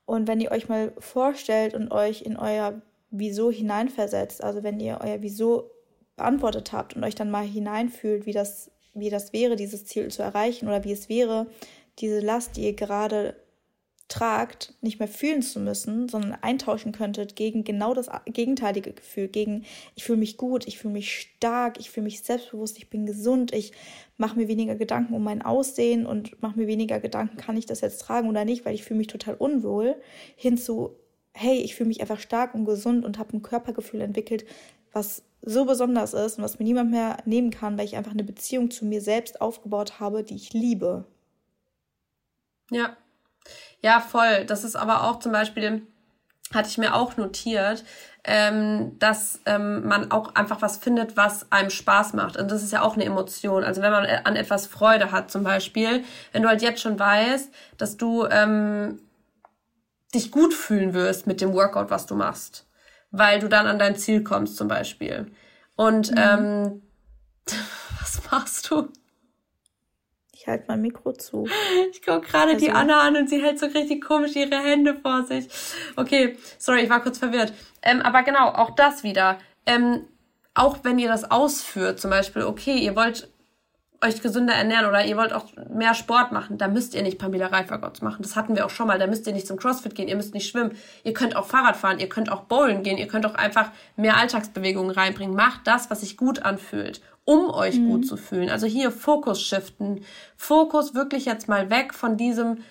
Und 0.05 0.27
wenn 0.29 0.41
ihr 0.41 0.51
euch 0.51 0.69
mal 0.69 0.93
vorstellt 0.99 1.75
und 1.75 1.91
euch 1.91 2.23
in 2.23 2.37
euer 2.37 2.81
Wieso 3.11 3.51
hineinversetzt, 3.51 4.45
also 4.45 4.63
wenn 4.63 4.81
ihr 4.81 4.99
euer 5.03 5.23
Wieso 5.23 5.71
beantwortet 6.17 6.73
habt 6.73 6.95
und 6.95 7.05
euch 7.05 7.15
dann 7.15 7.31
mal 7.31 7.45
hineinfühlt, 7.45 8.27
wie 8.27 8.33
das, 8.33 8.71
wie 8.95 9.11
das 9.11 9.33
wäre, 9.33 9.57
dieses 9.57 9.85
Ziel 9.87 10.09
zu 10.09 10.23
erreichen 10.23 10.69
oder 10.69 10.85
wie 10.85 10.93
es 10.93 11.09
wäre, 11.09 11.47
diese 11.99 12.21
Last, 12.21 12.57
die 12.57 12.65
ihr 12.65 12.75
gerade 12.75 13.35
tragt, 14.09 14.73
nicht 14.81 14.99
mehr 14.99 15.09
fühlen 15.09 15.43
zu 15.43 15.61
müssen, 15.61 16.09
sondern 16.09 16.33
eintauschen 16.41 16.93
könntet 16.93 17.37
gegen 17.37 17.63
genau 17.63 17.93
das 17.93 18.09
gegenteilige 18.25 18.95
Gefühl, 18.95 19.29
gegen 19.29 19.65
ich 19.95 20.05
fühle 20.05 20.19
mich 20.19 20.39
gut, 20.39 20.67
ich 20.67 20.79
fühle 20.79 20.95
mich 20.95 21.13
stark, 21.13 21.79
ich 21.79 21.91
fühle 21.91 22.05
mich 22.05 22.23
selbstbewusst, 22.23 22.79
ich 22.79 22.89
bin 22.89 23.05
gesund, 23.05 23.53
ich 23.53 23.73
mache 24.17 24.39
mir 24.39 24.49
weniger 24.49 24.77
Gedanken 24.77 25.13
um 25.13 25.23
mein 25.23 25.43
Aussehen 25.43 26.07
und 26.07 26.41
mache 26.41 26.59
mir 26.59 26.67
weniger 26.67 27.01
Gedanken, 27.01 27.37
kann 27.37 27.59
ich 27.59 27.67
das 27.67 27.83
jetzt 27.83 28.01
tragen 28.01 28.29
oder 28.31 28.47
nicht, 28.47 28.65
weil 28.65 28.75
ich 28.75 28.83
fühle 28.83 28.99
mich 28.99 29.09
total 29.09 29.35
unwohl, 29.35 29.95
hinzu, 30.37 30.97
hey, 31.35 31.59
ich 31.59 31.75
fühle 31.75 31.89
mich 31.89 32.01
einfach 32.01 32.19
stark 32.19 32.55
und 32.55 32.65
gesund 32.65 33.05
und 33.05 33.19
habe 33.19 33.37
ein 33.37 33.43
Körpergefühl 33.43 34.01
entwickelt, 34.01 34.47
was 34.91 35.23
so 35.43 35.67
besonders 35.67 36.15
ist 36.15 36.39
und 36.39 36.45
was 36.45 36.59
mir 36.59 36.65
niemand 36.65 36.91
mehr 36.91 37.19
nehmen 37.27 37.51
kann, 37.51 37.77
weil 37.77 37.85
ich 37.85 37.97
einfach 37.97 38.13
eine 38.13 38.25
Beziehung 38.25 38.71
zu 38.71 38.87
mir 38.87 39.03
selbst 39.03 39.43
aufgebaut 39.43 40.01
habe, 40.01 40.25
die 40.25 40.35
ich 40.35 40.55
liebe. 40.55 41.05
Ja, 42.71 42.97
ja, 43.83 44.01
voll. 44.01 44.45
Das 44.47 44.65
ist 44.65 44.77
aber 44.77 45.05
auch 45.05 45.19
zum 45.21 45.33
Beispiel, 45.33 45.87
hatte 46.53 46.69
ich 46.69 46.79
mir 46.79 46.95
auch 46.95 47.17
notiert, 47.17 47.85
ähm, 48.25 48.99
dass 48.99 49.41
ähm, 49.47 49.87
man 49.87 50.11
auch 50.11 50.35
einfach 50.35 50.61
was 50.61 50.77
findet, 50.77 51.17
was 51.17 51.51
einem 51.51 51.71
Spaß 51.71 52.15
macht. 52.15 52.37
Und 52.37 52.51
das 52.51 52.63
ist 52.63 52.73
ja 52.73 52.83
auch 52.83 52.95
eine 52.95 53.05
Emotion. 53.05 53.65
Also 53.65 53.81
wenn 53.83 53.93
man 53.93 54.05
an 54.07 54.37
etwas 54.37 54.67
Freude 54.67 55.13
hat 55.13 55.31
zum 55.31 55.45
Beispiel, 55.45 56.05
wenn 56.33 56.43
du 56.43 56.49
halt 56.49 56.63
jetzt 56.63 56.83
schon 56.83 56.99
weißt, 56.99 57.51
dass 57.79 57.97
du 57.97 58.27
ähm, 58.27 59.01
dich 60.15 60.31
gut 60.31 60.55
fühlen 60.55 60.95
wirst 60.95 61.27
mit 61.27 61.41
dem 61.41 61.53
Workout, 61.53 61.91
was 61.91 62.07
du 62.07 62.15
machst, 62.15 62.67
weil 63.11 63.39
du 63.39 63.49
dann 63.49 63.67
an 63.67 63.79
dein 63.79 63.97
Ziel 63.97 64.23
kommst 64.23 64.57
zum 64.57 64.69
Beispiel. 64.69 65.31
Und 65.77 66.11
mhm. 66.11 66.19
ähm, 66.19 66.83
was 68.01 68.21
machst 68.31 68.71
du? 68.71 68.89
Halte 70.49 70.65
mein 70.69 70.83
Mikro 70.83 71.13
zu. 71.13 71.49
Ich 71.91 72.03
gucke 72.03 72.27
gerade 72.27 72.53
also. 72.53 72.65
die 72.65 72.73
Anna 72.73 73.01
an 73.01 73.17
und 73.17 73.29
sie 73.29 73.43
hält 73.43 73.59
so 73.59 73.67
richtig 73.67 74.05
komisch 74.05 74.35
ihre 74.37 74.57
Hände 74.57 74.95
vor 74.95 75.25
sich. 75.25 75.49
Okay, 75.97 76.37
sorry, 76.59 76.81
ich 76.81 76.91
war 76.91 77.03
kurz 77.03 77.19
verwirrt. 77.19 77.53
Ähm, 77.83 78.01
aber 78.03 78.23
genau, 78.23 78.49
auch 78.49 78.71
das 78.71 79.03
wieder. 79.03 79.39
Ähm, 79.67 80.07
auch 80.55 80.79
wenn 80.83 80.99
ihr 80.99 81.09
das 81.09 81.31
ausführt, 81.31 82.01
zum 82.01 82.11
Beispiel, 82.11 82.43
okay, 82.43 82.79
ihr 82.79 82.97
wollt 82.97 83.29
euch 84.01 84.23
gesünder 84.23 84.55
ernähren 84.55 84.87
oder 84.87 85.05
ihr 85.05 85.17
wollt 85.17 85.33
auch 85.33 85.47
mehr 85.75 85.95
Sport 85.95 86.31
machen, 86.31 86.57
da 86.57 86.69
müsst 86.69 86.95
ihr 86.95 87.03
nicht 87.03 87.19
Pamela 87.19 87.49
Reifergotts 87.49 88.01
machen. 88.01 88.23
Das 88.23 88.37
hatten 88.37 88.55
wir 88.55 88.65
auch 88.65 88.71
schon 88.71 88.87
mal. 88.87 88.99
Da 88.99 89.09
müsst 89.09 89.27
ihr 89.27 89.33
nicht 89.33 89.47
zum 89.47 89.57
CrossFit 89.57 89.95
gehen, 89.95 90.09
ihr 90.09 90.17
müsst 90.17 90.35
nicht 90.35 90.49
schwimmen. 90.49 90.73
Ihr 91.03 91.15
könnt 91.15 91.35
auch 91.35 91.47
Fahrrad 91.47 91.77
fahren, 91.77 91.99
ihr 91.99 92.09
könnt 92.09 92.31
auch 92.31 92.43
bowlen 92.43 92.83
gehen, 92.85 92.97
ihr 92.97 93.09
könnt 93.09 93.27
auch 93.27 93.35
einfach 93.35 93.71
mehr 93.97 94.17
Alltagsbewegungen 94.17 94.93
reinbringen. 94.93 95.35
Macht 95.35 95.67
das, 95.67 95.91
was 95.91 96.01
sich 96.01 96.17
gut 96.17 96.43
anfühlt 96.43 97.01
um 97.29 97.51
euch 97.51 97.79
mhm. 97.79 97.91
gut 97.91 98.07
zu 98.07 98.17
fühlen. 98.17 98.49
Also 98.49 98.67
hier 98.67 98.91
Fokus 98.91 99.43
shiften. 99.43 100.01
Fokus 100.35 100.95
wirklich 100.95 101.27
jetzt 101.27 101.47
mal 101.47 101.69
weg 101.69 101.93
von 101.93 102.17
diesem, 102.17 102.65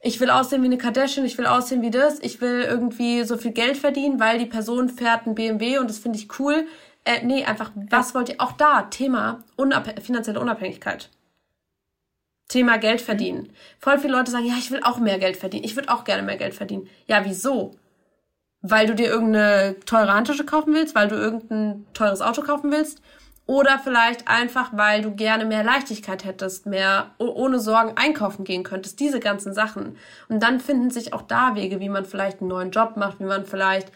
ich 0.00 0.18
will 0.18 0.28
aussehen 0.28 0.60
wie 0.62 0.66
eine 0.66 0.76
Kardashian, 0.76 1.24
ich 1.24 1.38
will 1.38 1.46
aussehen 1.46 1.82
wie 1.82 1.90
das, 1.90 2.18
ich 2.18 2.40
will 2.40 2.66
irgendwie 2.68 3.22
so 3.22 3.36
viel 3.36 3.52
Geld 3.52 3.76
verdienen, 3.76 4.18
weil 4.18 4.40
die 4.40 4.46
Person 4.46 4.88
fährt 4.88 5.28
ein 5.28 5.36
BMW 5.36 5.78
und 5.78 5.88
das 5.88 6.00
finde 6.00 6.18
ich 6.18 6.40
cool. 6.40 6.66
Äh, 7.04 7.24
nee, 7.24 7.44
einfach, 7.44 7.72
was 7.90 8.14
wollt 8.14 8.28
ihr? 8.28 8.36
Auch 8.38 8.52
da, 8.52 8.82
Thema 8.82 9.42
Unab 9.56 10.00
finanzielle 10.02 10.40
Unabhängigkeit. 10.40 11.10
Thema 12.48 12.76
Geld 12.78 13.00
verdienen. 13.00 13.52
Voll 13.78 13.98
viele 13.98 14.16
Leute 14.16 14.30
sagen, 14.30 14.44
ja, 14.44 14.54
ich 14.58 14.70
will 14.70 14.82
auch 14.82 14.98
mehr 14.98 15.18
Geld 15.18 15.36
verdienen. 15.36 15.64
Ich 15.64 15.74
würde 15.74 15.90
auch 15.92 16.04
gerne 16.04 16.22
mehr 16.22 16.36
Geld 16.36 16.54
verdienen. 16.54 16.88
Ja, 17.06 17.24
wieso? 17.24 17.76
Weil 18.60 18.86
du 18.86 18.94
dir 18.94 19.08
irgendeine 19.08 19.80
teure 19.86 20.12
Handtasche 20.12 20.44
kaufen 20.44 20.74
willst, 20.74 20.94
weil 20.94 21.08
du 21.08 21.16
irgendein 21.16 21.86
teures 21.94 22.20
Auto 22.20 22.42
kaufen 22.42 22.70
willst 22.70 23.02
oder 23.46 23.78
vielleicht 23.78 24.28
einfach, 24.28 24.70
weil 24.72 25.02
du 25.02 25.14
gerne 25.14 25.44
mehr 25.44 25.64
Leichtigkeit 25.64 26.24
hättest, 26.24 26.66
mehr 26.66 27.10
ohne 27.18 27.58
Sorgen 27.58 27.96
einkaufen 27.96 28.44
gehen 28.44 28.62
könntest, 28.62 29.00
diese 29.00 29.18
ganzen 29.18 29.52
Sachen. 29.52 29.96
Und 30.28 30.42
dann 30.42 30.60
finden 30.60 30.90
sich 30.90 31.12
auch 31.12 31.22
da 31.22 31.56
Wege, 31.56 31.80
wie 31.80 31.88
man 31.88 32.04
vielleicht 32.04 32.40
einen 32.40 32.48
neuen 32.48 32.70
Job 32.70 32.96
macht, 32.96 33.18
wie 33.18 33.24
man 33.24 33.44
vielleicht 33.44 33.90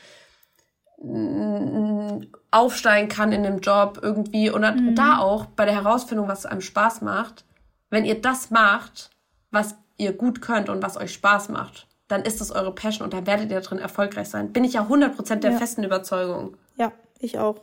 aufsteigen 2.51 3.09
kann 3.09 3.33
in 3.33 3.43
dem 3.43 3.61
Job 3.61 4.01
irgendwie. 4.03 4.51
Und 4.51 4.63
mhm. 4.63 4.95
da 4.95 5.19
auch 5.19 5.47
bei 5.47 5.65
der 5.65 5.75
Herausfindung, 5.75 6.29
was 6.29 6.47
einem 6.47 6.61
Spaß 6.61 7.03
macht, 7.03 7.45
wenn 7.91 8.05
ihr 8.05 8.21
das 8.21 8.51
macht, 8.51 9.11
was 9.51 9.77
ihr 9.99 10.13
gut 10.13 10.41
könnt 10.41 10.69
und 10.69 10.83
was 10.83 10.97
euch 10.97 11.13
Spaß 11.13 11.51
macht, 11.51 11.87
dann 12.09 12.23
ist 12.23 12.41
es 12.41 12.51
eure 12.51 12.75
Passion 12.75 13.05
und 13.05 13.13
dann 13.13 13.27
werdet 13.27 13.51
ihr 13.51 13.61
drin 13.61 13.79
erfolgreich 13.79 14.29
sein. 14.29 14.53
Bin 14.53 14.65
ich 14.65 14.75
ja 14.75 14.83
100% 14.83 15.37
der 15.37 15.53
ja. 15.53 15.59
festen 15.59 15.85
Überzeugung. 15.85 16.57
Ja, 16.77 16.93
ich 17.19 17.39
auch. 17.39 17.63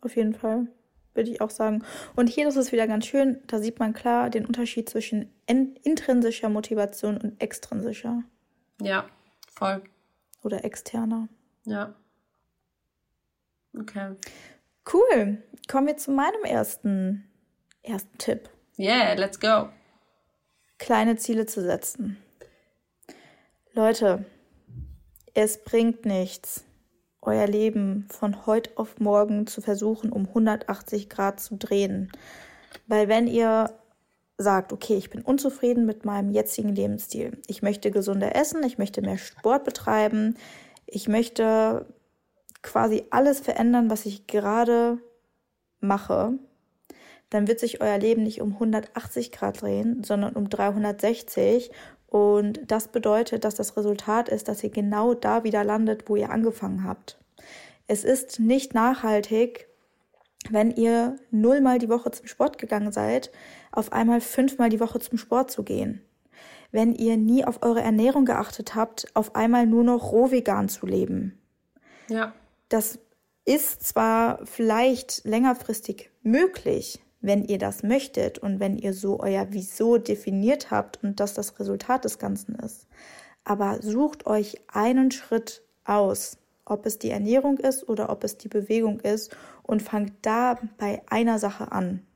Auf 0.00 0.16
jeden 0.16 0.34
Fall 0.34 0.68
würde 1.14 1.30
ich 1.30 1.40
auch 1.40 1.50
sagen. 1.50 1.84
Und 2.14 2.28
hier 2.28 2.48
ist 2.48 2.56
es 2.56 2.72
wieder 2.72 2.86
ganz 2.86 3.06
schön, 3.06 3.40
da 3.46 3.58
sieht 3.58 3.78
man 3.78 3.92
klar 3.92 4.30
den 4.30 4.46
Unterschied 4.46 4.88
zwischen 4.88 5.32
intrinsischer 5.46 6.48
Motivation 6.48 7.18
und 7.18 7.42
extrinsischer. 7.42 8.22
Ja, 8.80 9.04
voll. 9.52 9.82
Oder 10.42 10.64
externer. 10.64 11.28
Ja. 11.64 11.94
Okay. 13.76 14.14
Cool. 14.92 15.42
Kommen 15.68 15.86
wir 15.86 15.96
zu 15.96 16.10
meinem 16.10 16.44
ersten, 16.44 17.28
ersten 17.82 18.18
Tipp. 18.18 18.48
Yeah, 18.78 19.14
let's 19.14 19.38
go. 19.38 19.68
Kleine 20.78 21.16
Ziele 21.16 21.46
zu 21.46 21.62
setzen. 21.62 22.16
Leute, 23.72 24.24
es 25.34 25.62
bringt 25.62 26.06
nichts, 26.06 26.64
euer 27.20 27.46
Leben 27.46 28.06
von 28.10 28.46
heute 28.46 28.70
auf 28.76 28.98
morgen 28.98 29.46
zu 29.46 29.60
versuchen, 29.60 30.10
um 30.10 30.26
180 30.26 31.08
Grad 31.08 31.40
zu 31.40 31.56
drehen. 31.56 32.10
Weil 32.86 33.08
wenn 33.08 33.26
ihr 33.26 33.74
sagt, 34.38 34.72
okay, 34.72 34.96
ich 34.96 35.10
bin 35.10 35.22
unzufrieden 35.22 35.84
mit 35.84 36.04
meinem 36.04 36.30
jetzigen 36.30 36.74
Lebensstil, 36.74 37.42
ich 37.46 37.62
möchte 37.62 37.90
gesunder 37.90 38.36
essen, 38.36 38.62
ich 38.62 38.78
möchte 38.78 39.02
mehr 39.02 39.18
Sport 39.18 39.64
betreiben, 39.64 40.36
ich 40.86 41.08
möchte 41.08 41.86
quasi 42.62 43.04
alles 43.10 43.40
verändern, 43.40 43.90
was 43.90 44.06
ich 44.06 44.26
gerade 44.26 44.98
mache, 45.80 46.38
dann 47.30 47.46
wird 47.46 47.60
sich 47.60 47.80
euer 47.80 47.98
Leben 47.98 48.22
nicht 48.22 48.40
um 48.40 48.54
180 48.54 49.32
Grad 49.32 49.62
drehen, 49.62 50.02
sondern 50.02 50.34
um 50.34 50.48
360 50.48 51.70
und 52.06 52.60
das 52.66 52.88
bedeutet, 52.88 53.44
dass 53.44 53.54
das 53.54 53.76
Resultat 53.76 54.28
ist, 54.28 54.48
dass 54.48 54.64
ihr 54.64 54.70
genau 54.70 55.14
da 55.14 55.44
wieder 55.44 55.62
landet, 55.62 56.08
wo 56.08 56.16
ihr 56.16 56.30
angefangen 56.30 56.84
habt. 56.84 57.18
Es 57.86 58.04
ist 58.04 58.40
nicht 58.40 58.74
nachhaltig, 58.74 59.68
wenn 60.50 60.70
ihr 60.70 61.16
nullmal 61.30 61.78
die 61.78 61.88
Woche 61.88 62.10
zum 62.10 62.26
Sport 62.26 62.58
gegangen 62.58 62.92
seid, 62.92 63.30
auf 63.72 63.92
einmal 63.92 64.20
fünfmal 64.20 64.70
die 64.70 64.80
Woche 64.80 65.00
zum 65.00 65.18
Sport 65.18 65.50
zu 65.50 65.62
gehen. 65.64 66.02
Wenn 66.70 66.94
ihr 66.94 67.16
nie 67.16 67.44
auf 67.44 67.62
eure 67.62 67.80
Ernährung 67.80 68.24
geachtet 68.24 68.74
habt, 68.74 69.08
auf 69.14 69.34
einmal 69.34 69.66
nur 69.66 69.84
noch 69.84 70.12
roh 70.12 70.30
vegan 70.30 70.68
zu 70.68 70.86
leben. 70.86 71.38
Ja. 72.08 72.32
Das 72.68 72.98
ist 73.44 73.82
zwar 73.82 74.44
vielleicht 74.44 75.24
längerfristig 75.24 76.10
möglich, 76.22 77.00
wenn 77.20 77.44
ihr 77.44 77.58
das 77.58 77.82
möchtet 77.82 78.38
und 78.38 78.60
wenn 78.60 78.76
ihr 78.76 78.92
so 78.92 79.20
euer 79.20 79.46
Wieso 79.50 79.98
definiert 79.98 80.70
habt 80.70 81.02
und 81.02 81.18
das 81.18 81.34
das 81.34 81.58
Resultat 81.58 82.04
des 82.04 82.18
Ganzen 82.18 82.54
ist. 82.56 82.86
Aber 83.44 83.80
sucht 83.82 84.26
euch 84.26 84.60
einen 84.68 85.10
Schritt 85.10 85.62
aus, 85.84 86.36
ob 86.66 86.84
es 86.84 86.98
die 86.98 87.10
Ernährung 87.10 87.58
ist 87.58 87.88
oder 87.88 88.10
ob 88.10 88.22
es 88.24 88.36
die 88.36 88.48
Bewegung 88.48 89.00
ist 89.00 89.34
und 89.62 89.82
fangt 89.82 90.12
da 90.22 90.58
bei 90.76 91.02
einer 91.08 91.38
Sache 91.38 91.72
an. 91.72 92.06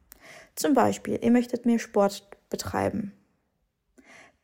Zum 0.55 0.75
Beispiel, 0.75 1.19
ihr 1.23 1.31
möchtet 1.31 1.65
mehr 1.65 1.79
Sport 1.79 2.29
betreiben. 2.51 3.13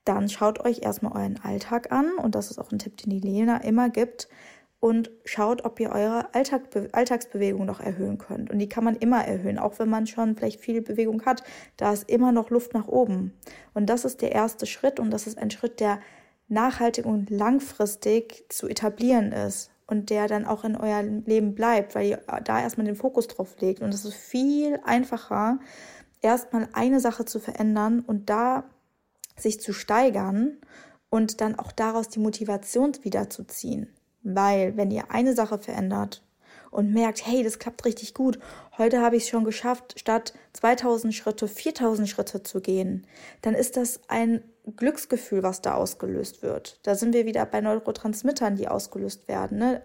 Dann 0.04 0.30
schaut 0.30 0.64
euch 0.64 0.80
erstmal 0.80 1.12
euren 1.12 1.38
Alltag 1.42 1.92
an 1.92 2.14
und 2.16 2.34
das 2.34 2.50
ist 2.50 2.58
auch 2.58 2.72
ein 2.72 2.78
Tipp, 2.78 2.96
den 2.96 3.10
die 3.10 3.20
Lena 3.20 3.58
immer 3.58 3.90
gibt 3.90 4.28
und 4.80 5.10
schaut, 5.24 5.64
ob 5.64 5.80
ihr 5.80 5.90
eure 5.90 6.32
Alltag, 6.34 6.62
Alltagsbewegung 6.92 7.66
noch 7.66 7.80
erhöhen 7.80 8.18
könnt. 8.18 8.50
Und 8.50 8.58
die 8.58 8.68
kann 8.68 8.84
man 8.84 8.96
immer 8.96 9.24
erhöhen, 9.24 9.58
auch 9.58 9.78
wenn 9.78 9.88
man 9.88 10.06
schon 10.06 10.36
vielleicht 10.36 10.60
viel 10.60 10.82
Bewegung 10.82 11.24
hat. 11.24 11.42
Da 11.76 11.92
ist 11.92 12.08
immer 12.08 12.30
noch 12.30 12.50
Luft 12.50 12.74
nach 12.74 12.86
oben. 12.86 13.32
Und 13.74 13.86
das 13.86 14.04
ist 14.04 14.22
der 14.22 14.32
erste 14.32 14.66
Schritt 14.66 15.00
und 15.00 15.10
das 15.10 15.26
ist 15.26 15.38
ein 15.38 15.50
Schritt, 15.50 15.80
der 15.80 16.00
nachhaltig 16.46 17.04
und 17.04 17.28
langfristig 17.28 18.46
zu 18.48 18.68
etablieren 18.68 19.32
ist 19.32 19.70
und 19.86 20.10
der 20.10 20.28
dann 20.28 20.44
auch 20.44 20.64
in 20.64 20.76
euer 20.76 21.02
Leben 21.02 21.54
bleibt, 21.54 21.94
weil 21.94 22.06
ihr 22.06 22.22
da 22.44 22.60
erstmal 22.60 22.86
den 22.86 22.96
Fokus 22.96 23.26
drauf 23.26 23.56
legt. 23.60 23.82
Und 23.82 23.92
es 23.92 24.04
ist 24.04 24.14
viel 24.14 24.78
einfacher, 24.84 25.58
erstmal 26.22 26.68
eine 26.72 27.00
Sache 27.00 27.24
zu 27.24 27.40
verändern 27.40 28.00
und 28.00 28.30
da 28.30 28.64
sich 29.36 29.60
zu 29.60 29.72
steigern 29.72 30.58
und 31.10 31.40
dann 31.40 31.58
auch 31.58 31.72
daraus 31.72 32.08
die 32.08 32.18
Motivation 32.20 32.92
wiederzuziehen. 33.02 33.88
Weil 34.34 34.76
wenn 34.76 34.90
ihr 34.90 35.10
eine 35.10 35.34
Sache 35.34 35.58
verändert 35.58 36.22
und 36.70 36.92
merkt, 36.92 37.26
hey, 37.26 37.42
das 37.42 37.58
klappt 37.58 37.84
richtig 37.84 38.14
gut, 38.14 38.38
heute 38.76 39.00
habe 39.00 39.16
ich 39.16 39.24
es 39.24 39.28
schon 39.28 39.44
geschafft, 39.44 39.98
statt 39.98 40.34
2000 40.52 41.14
Schritte 41.14 41.48
4000 41.48 42.08
Schritte 42.08 42.42
zu 42.42 42.60
gehen, 42.60 43.06
dann 43.42 43.54
ist 43.54 43.76
das 43.76 44.00
ein 44.08 44.42
Glücksgefühl, 44.76 45.42
was 45.42 45.62
da 45.62 45.74
ausgelöst 45.74 46.42
wird. 46.42 46.78
Da 46.82 46.94
sind 46.94 47.14
wir 47.14 47.24
wieder 47.24 47.46
bei 47.46 47.60
Neurotransmittern, 47.60 48.56
die 48.56 48.68
ausgelöst 48.68 49.28
werden. 49.28 49.58
Ne? 49.58 49.82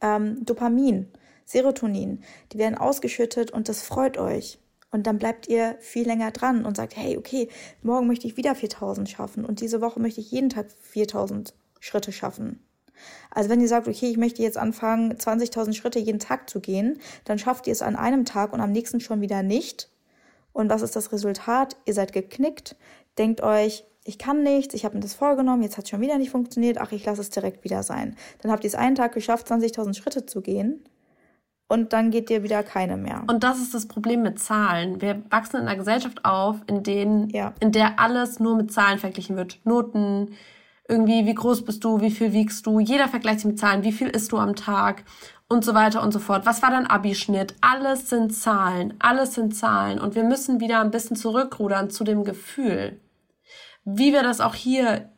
Ähm, 0.00 0.44
Dopamin, 0.44 1.08
Serotonin, 1.44 2.24
die 2.52 2.58
werden 2.58 2.76
ausgeschüttet 2.76 3.52
und 3.52 3.68
das 3.68 3.82
freut 3.82 4.18
euch. 4.18 4.58
Und 4.90 5.06
dann 5.06 5.18
bleibt 5.18 5.48
ihr 5.48 5.76
viel 5.80 6.06
länger 6.06 6.32
dran 6.32 6.66
und 6.66 6.76
sagt, 6.76 6.96
hey, 6.96 7.16
okay, 7.16 7.48
morgen 7.82 8.06
möchte 8.06 8.26
ich 8.26 8.36
wieder 8.36 8.54
4000 8.54 9.08
schaffen 9.08 9.44
und 9.44 9.60
diese 9.60 9.80
Woche 9.80 10.00
möchte 10.00 10.20
ich 10.20 10.30
jeden 10.30 10.50
Tag 10.50 10.66
4000 10.82 11.54
Schritte 11.80 12.12
schaffen. 12.12 12.60
Also 13.30 13.50
wenn 13.50 13.60
ihr 13.60 13.68
sagt, 13.68 13.88
okay, 13.88 14.10
ich 14.10 14.16
möchte 14.16 14.42
jetzt 14.42 14.58
anfangen, 14.58 15.14
20.000 15.14 15.74
Schritte 15.74 15.98
jeden 15.98 16.18
Tag 16.18 16.48
zu 16.50 16.60
gehen, 16.60 16.98
dann 17.24 17.38
schafft 17.38 17.66
ihr 17.66 17.72
es 17.72 17.82
an 17.82 17.96
einem 17.96 18.24
Tag 18.24 18.52
und 18.52 18.60
am 18.60 18.72
nächsten 18.72 19.00
schon 19.00 19.20
wieder 19.20 19.42
nicht. 19.42 19.88
Und 20.52 20.68
was 20.68 20.82
ist 20.82 20.96
das 20.96 21.12
Resultat? 21.12 21.76
Ihr 21.86 21.94
seid 21.94 22.12
geknickt, 22.12 22.76
denkt 23.18 23.42
euch, 23.42 23.84
ich 24.04 24.18
kann 24.18 24.42
nichts, 24.42 24.74
ich 24.74 24.84
habe 24.84 24.96
mir 24.96 25.00
das 25.00 25.14
vorgenommen, 25.14 25.62
jetzt 25.62 25.78
hat 25.78 25.84
es 25.84 25.90
schon 25.90 26.00
wieder 26.00 26.18
nicht 26.18 26.30
funktioniert, 26.30 26.78
ach, 26.78 26.92
ich 26.92 27.04
lasse 27.04 27.20
es 27.20 27.30
direkt 27.30 27.64
wieder 27.64 27.82
sein. 27.82 28.16
Dann 28.40 28.50
habt 28.50 28.64
ihr 28.64 28.68
es 28.68 28.74
einen 28.74 28.96
Tag 28.96 29.12
geschafft, 29.12 29.50
20.000 29.50 29.94
Schritte 29.94 30.26
zu 30.26 30.42
gehen 30.42 30.84
und 31.72 31.94
dann 31.94 32.10
geht 32.10 32.28
dir 32.28 32.42
wieder 32.42 32.62
keine 32.62 32.98
mehr. 32.98 33.24
Und 33.28 33.44
das 33.44 33.58
ist 33.58 33.72
das 33.72 33.86
Problem 33.86 34.22
mit 34.22 34.38
Zahlen. 34.38 35.00
Wir 35.00 35.22
wachsen 35.30 35.56
in 35.56 35.62
einer 35.68 35.76
Gesellschaft 35.76 36.24
auf, 36.24 36.56
in, 36.66 36.82
denen, 36.82 37.30
ja. 37.30 37.54
in 37.60 37.72
der 37.72 37.98
alles 37.98 38.40
nur 38.40 38.56
mit 38.56 38.72
Zahlen 38.72 38.98
verglichen 38.98 39.36
wird. 39.36 39.58
Noten, 39.64 40.34
irgendwie, 40.92 41.26
wie 41.26 41.34
groß 41.34 41.64
bist 41.64 41.82
du, 41.82 42.00
wie 42.00 42.10
viel 42.10 42.32
wiegst 42.32 42.66
du, 42.66 42.78
jeder 42.78 43.08
vergleicht 43.08 43.40
sich 43.40 43.46
mit 43.46 43.58
Zahlen, 43.58 43.82
wie 43.82 43.92
viel 43.92 44.08
isst 44.08 44.30
du 44.30 44.38
am 44.38 44.54
Tag 44.54 45.04
und 45.48 45.64
so 45.64 45.74
weiter 45.74 46.02
und 46.02 46.12
so 46.12 46.18
fort. 46.18 46.44
Was 46.44 46.62
war 46.62 46.70
dein 46.70 46.86
Abischnitt? 46.86 47.54
Alles 47.60 48.10
sind 48.10 48.34
Zahlen, 48.34 48.94
alles 48.98 49.34
sind 49.34 49.56
Zahlen. 49.56 49.98
Und 49.98 50.14
wir 50.14 50.24
müssen 50.24 50.60
wieder 50.60 50.80
ein 50.80 50.90
bisschen 50.90 51.16
zurückrudern 51.16 51.90
zu 51.90 52.04
dem 52.04 52.24
Gefühl. 52.24 53.00
Wie 53.84 54.12
wir 54.12 54.22
das 54.22 54.40
auch 54.40 54.54
hier 54.54 55.10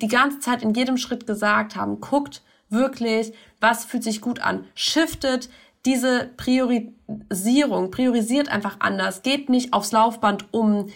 die 0.00 0.08
ganze 0.08 0.40
Zeit 0.40 0.62
in 0.62 0.74
jedem 0.74 0.96
Schritt 0.96 1.26
gesagt 1.26 1.76
haben. 1.76 2.00
Guckt 2.00 2.42
wirklich, 2.68 3.32
was 3.60 3.84
fühlt 3.84 4.04
sich 4.04 4.20
gut 4.20 4.40
an. 4.40 4.66
Shiftet 4.74 5.48
diese 5.86 6.30
Priorisierung, 6.36 7.90
priorisiert 7.90 8.48
einfach 8.48 8.76
anders. 8.80 9.22
Geht 9.22 9.48
nicht 9.48 9.72
aufs 9.72 9.92
Laufband, 9.92 10.52
um 10.52 10.88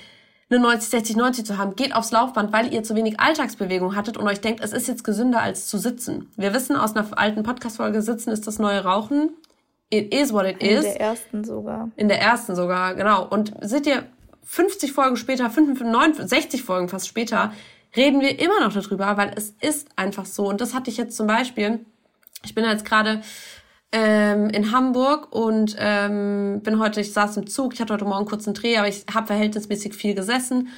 eine 0.51 0.61
90, 0.61 0.91
60, 0.91 1.17
90 1.17 1.47
zu 1.47 1.59
haben. 1.59 1.77
Geht 1.77 1.95
aufs 1.95 2.11
Laufband, 2.11 2.53
weil 2.53 2.73
ihr 2.73 2.83
zu 2.83 2.95
wenig 2.95 3.21
Alltagsbewegung 3.21 3.95
hattet 3.97 4.17
und 4.17 4.27
euch 4.27 4.41
denkt, 4.41 4.63
es 4.63 4.73
ist 4.73 4.89
jetzt 4.89 5.05
gesünder 5.05 5.41
als 5.41 5.67
zu 5.67 5.79
sitzen. 5.79 6.31
Wir 6.37 6.55
wissen 6.55 6.77
aus 6.77 6.97
einer 6.97 7.07
alten 7.19 7.43
Podcast-Folge, 7.43 8.01
sitzen 8.03 8.31
ist 8.31 8.47
das 8.47 8.59
neue 8.59 8.83
Rauchen. 8.83 9.31
It 9.91 10.15
is 10.15 10.33
what 10.33 10.47
it 10.47 10.63
is. 10.63 10.85
In 10.85 10.93
der 10.93 11.01
ersten 11.01 11.45
sogar. 11.45 11.91
In 11.97 12.09
der 12.09 12.21
ersten 12.21 12.55
sogar, 12.55 12.95
genau. 12.95 13.27
Und 13.27 13.53
seht 13.61 13.87
ihr, 13.87 14.05
50 14.45 14.93
Folgen 14.93 15.17
später, 15.17 15.51
59, 15.51 16.27
60 16.27 16.63
Folgen 16.63 16.89
fast 16.89 17.07
später, 17.07 17.53
reden 17.95 18.23
wir 18.23 18.41
immer 18.41 18.61
noch 18.61 18.73
darüber, 18.73 19.19
weil 19.19 19.33
es 19.37 19.55
ist 19.61 19.89
einfach 19.97 20.25
so. 20.25 20.49
Und 20.49 20.63
das 20.63 20.73
hatte 20.73 20.91
ich 20.91 20.97
jetzt 20.97 21.17
zum 21.17 21.27
Beispiel, 21.27 21.85
ich 22.43 22.55
bin 22.55 22.65
jetzt 22.65 22.87
gerade 22.87 23.21
ähm, 23.93 24.51
in 24.51 24.73
Hamburg 24.73 25.35
und 25.35 25.77
ähm, 25.79 26.61
bin 26.63 26.79
heute, 26.79 27.01
ich 27.01 27.13
saß 27.13 27.37
im 27.39 27.47
Zug, 27.47 27.75
ich 27.75 27.81
hatte 27.81 27.95
heute 27.95 28.05
Morgen 28.05 28.27
kurz 28.27 28.47
einen 28.47 28.55
Dreh, 28.55 28.77
aber 28.77 28.89
ich 28.89 29.05
habe 29.13 29.27
verhältnismäßig 29.27 29.95
viel 29.95 30.15
gesessen 30.15 30.69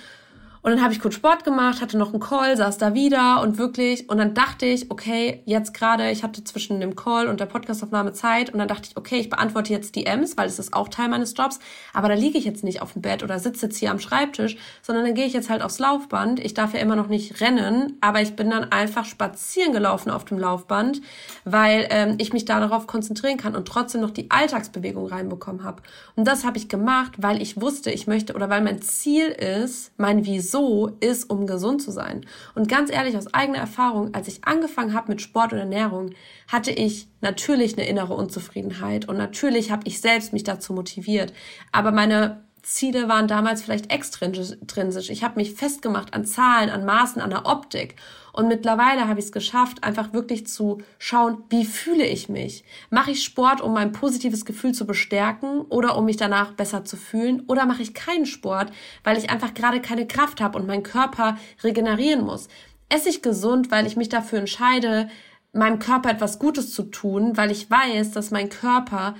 und 0.62 0.73
dann 0.73 0.83
habe 0.83 0.92
ich 0.92 1.01
kurz 1.01 1.14
Sport 1.14 1.44
gemacht, 1.44 1.81
hatte 1.81 1.96
noch 1.96 2.12
einen 2.12 2.20
Call, 2.20 2.55
saß 2.55 2.77
da 2.77 2.92
wieder 2.92 3.40
und 3.40 3.57
wirklich, 3.57 4.11
und 4.11 4.18
dann 4.18 4.35
dachte 4.35 4.66
ich, 4.66 4.90
okay, 4.90 5.42
jetzt 5.46 5.73
gerade, 5.73 6.11
ich 6.11 6.23
hatte 6.23 6.44
zwischen 6.44 6.81
dem 6.81 6.94
Call 6.96 7.29
und 7.29 7.40
der 7.40 7.46
Podcastaufnahme 7.46 8.12
Zeit 8.12 8.51
und 8.51 8.59
dann 8.59 8.68
dachte 8.68 8.88
ich, 8.90 8.96
okay, 8.96 9.16
ich 9.16 9.31
beantworte 9.31 9.73
jetzt 9.73 9.96
DMs, 9.96 10.37
weil 10.37 10.49
es 10.49 10.59
ist 10.59 10.75
auch 10.75 10.88
Teil 10.88 11.09
meines 11.09 11.35
Jobs, 11.35 11.61
aber 11.94 12.09
da 12.09 12.14
liege 12.14 12.37
ich 12.37 12.44
jetzt 12.44 12.62
nicht 12.62 12.83
auf 12.83 12.92
dem 12.92 13.01
Bett 13.01 13.23
oder 13.23 13.38
sitze 13.38 13.66
jetzt 13.66 13.79
hier 13.79 13.90
am 13.90 14.01
Schreibtisch, 14.01 14.59
sondern 14.83 15.07
dann 15.07 15.14
gehe 15.14 15.25
ich 15.25 15.33
jetzt 15.33 15.49
halt 15.49 15.62
aufs 15.62 15.79
Laufband. 15.79 16.40
Ich 16.40 16.53
darf 16.53 16.75
ja 16.75 16.81
immer 16.81 16.96
noch 16.96 17.09
nicht 17.09 17.40
rennen, 17.40 17.96
aber 18.03 18.20
ich 18.20 18.37
bin 18.37 18.51
dann 18.51 18.70
einfach 18.70 19.07
spazieren 19.07 19.73
gelaufen 19.73 20.11
auf 20.11 20.27
dem 20.27 20.38
Laufband, 20.38 21.01
weil 21.46 21.87
ähm, 21.88 22.16
ich 22.18 22.35
mich 22.35 22.44
da 22.44 22.61
darauf 22.61 22.87
konzentrieren 22.87 23.38
kann 23.38 23.57
und 23.57 23.66
trotzdem 23.66 24.03
noch 24.03 24.11
die 24.11 24.31
Alltagsbewegung 24.31 25.07
reinbekommen 25.07 25.64
habe. 25.64 25.83
Und 26.16 26.29
das 26.29 26.44
habe 26.44 26.59
ich 26.59 26.68
gemacht, 26.68 27.12
weil 27.16 27.40
ich 27.40 27.59
wusste, 27.59 27.90
ich 27.90 28.07
möchte 28.07 28.35
oder 28.35 28.51
weil 28.51 28.61
mein 28.61 28.83
Ziel 28.83 29.29
ist, 29.29 29.92
mein 29.96 30.27
Vision 30.27 30.50
so 30.51 30.97
ist, 31.01 31.31
um 31.31 31.47
gesund 31.47 31.83
zu 31.83 31.91
sein. 31.91 32.27
Und 32.55 32.69
ganz 32.69 32.91
ehrlich, 32.91 33.17
aus 33.17 33.33
eigener 33.33 33.59
Erfahrung, 33.59 34.15
als 34.15 34.29
ich 34.29 34.45
angefangen 34.45 34.95
habe 34.95 35.13
mit 35.13 35.21
Sport 35.21 35.53
und 35.53 35.59
Ernährung, 35.59 36.11
hatte 36.49 36.71
ich 36.71 37.09
natürlich 37.21 37.77
eine 37.77 37.89
innere 37.89 38.15
Unzufriedenheit 38.15 39.09
und 39.09 39.17
natürlich 39.17 39.71
habe 39.71 39.83
ich 39.87 40.01
selbst 40.01 40.33
mich 40.33 40.45
dazu 40.45 40.73
motiviert. 40.73 41.33
Aber 41.73 41.93
meine 41.93 42.43
Ziele 42.62 43.09
waren 43.09 43.29
damals 43.29 43.62
vielleicht 43.62 43.92
extrinsisch. 43.92 45.11
Ich 45.11 45.25
habe 45.25 45.37
mich 45.37 45.55
festgemacht 45.55 46.14
an 46.14 46.25
Zahlen, 46.25 46.70
an 46.70 46.85
Maßen, 46.85 47.20
an 47.20 47.31
der 47.31 47.46
Optik. 47.46 47.96
Und 48.33 48.49
mittlerweile 48.49 49.09
habe 49.09 49.18
ich 49.18 49.27
es 49.27 49.33
geschafft, 49.33 49.83
einfach 49.83 50.12
wirklich 50.12 50.46
zu 50.46 50.79
schauen, 50.99 51.44
wie 51.49 51.64
fühle 51.64 52.07
ich 52.07 52.29
mich? 52.29 52.64
Mache 52.90 53.11
ich 53.11 53.25
Sport, 53.25 53.61
um 53.61 53.73
mein 53.73 53.92
positives 53.92 54.44
Gefühl 54.44 54.73
zu 54.73 54.87
bestärken 54.87 55.62
oder 55.62 55.96
um 55.96 56.05
mich 56.05 56.16
danach 56.16 56.53
besser 56.53 56.85
zu 56.85 56.96
fühlen? 56.96 57.42
Oder 57.49 57.66
mache 57.66 57.83
ich 57.83 57.94
keinen 57.94 58.27
Sport, 58.27 58.73
weil 59.05 59.18
ich 59.18 59.31
einfach 59.31 59.55
gerade 59.55 59.81
keine 59.81 60.07
Kraft 60.07 60.40
habe 60.40 60.59
und 60.59 60.66
mein 60.66 60.83
Körper 60.83 61.38
regenerieren 61.64 62.25
muss? 62.25 62.49
Esse 62.88 63.09
ich 63.09 63.23
gesund, 63.23 63.70
weil 63.70 63.87
ich 63.87 63.96
mich 63.96 64.09
dafür 64.09 64.38
entscheide, 64.38 65.09
meinem 65.53 65.79
Körper 65.79 66.11
etwas 66.11 66.38
Gutes 66.38 66.73
zu 66.73 66.85
tun, 66.85 67.37
weil 67.37 67.51
ich 67.51 67.70
weiß, 67.70 68.12
dass 68.12 68.31
mein 68.31 68.49
Körper 68.49 69.16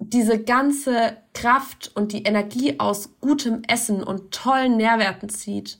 diese 0.00 0.42
ganze 0.42 1.16
Kraft 1.34 1.92
und 1.94 2.12
die 2.12 2.24
Energie 2.24 2.80
aus 2.80 3.20
gutem 3.20 3.62
Essen 3.68 4.02
und 4.02 4.32
tollen 4.32 4.76
Nährwerten 4.76 5.28
zieht? 5.28 5.78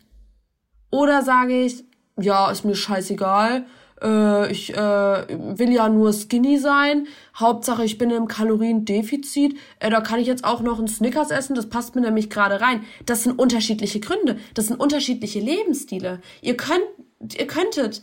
Oder 0.90 1.22
sage 1.22 1.64
ich, 1.64 1.85
ja, 2.18 2.50
ist 2.50 2.64
mir 2.64 2.74
scheißegal, 2.74 3.64
äh, 4.02 4.50
ich 4.50 4.74
äh, 4.74 4.78
will 4.78 5.72
ja 5.72 5.88
nur 5.88 6.12
skinny 6.12 6.59
sein, 6.59 7.06
Hauptsache 7.37 7.85
ich 7.85 7.98
bin 7.98 8.11
im 8.11 8.28
Kaloriendefizit, 8.28 9.56
äh, 9.78 9.90
da 9.90 10.00
kann 10.00 10.20
ich 10.20 10.26
jetzt 10.26 10.44
auch 10.44 10.61
noch 10.61 10.78
einen 10.78 10.88
Snickers 10.88 11.30
essen, 11.30 11.54
das 11.54 11.68
passt 11.68 11.94
mir 11.94 12.02
nämlich 12.02 12.30
gerade 12.30 12.61
rein. 12.61 12.85
Das 13.06 13.24
sind 13.24 13.38
unterschiedliche 13.38 14.00
Gründe, 14.00 14.38
das 14.54 14.66
sind 14.66 14.80
unterschiedliche 14.80 15.40
Lebensstile. 15.40 16.20
Ihr 16.42 16.56
könnt, 16.56 16.85
ihr 17.20 17.46
könntet 17.46 18.02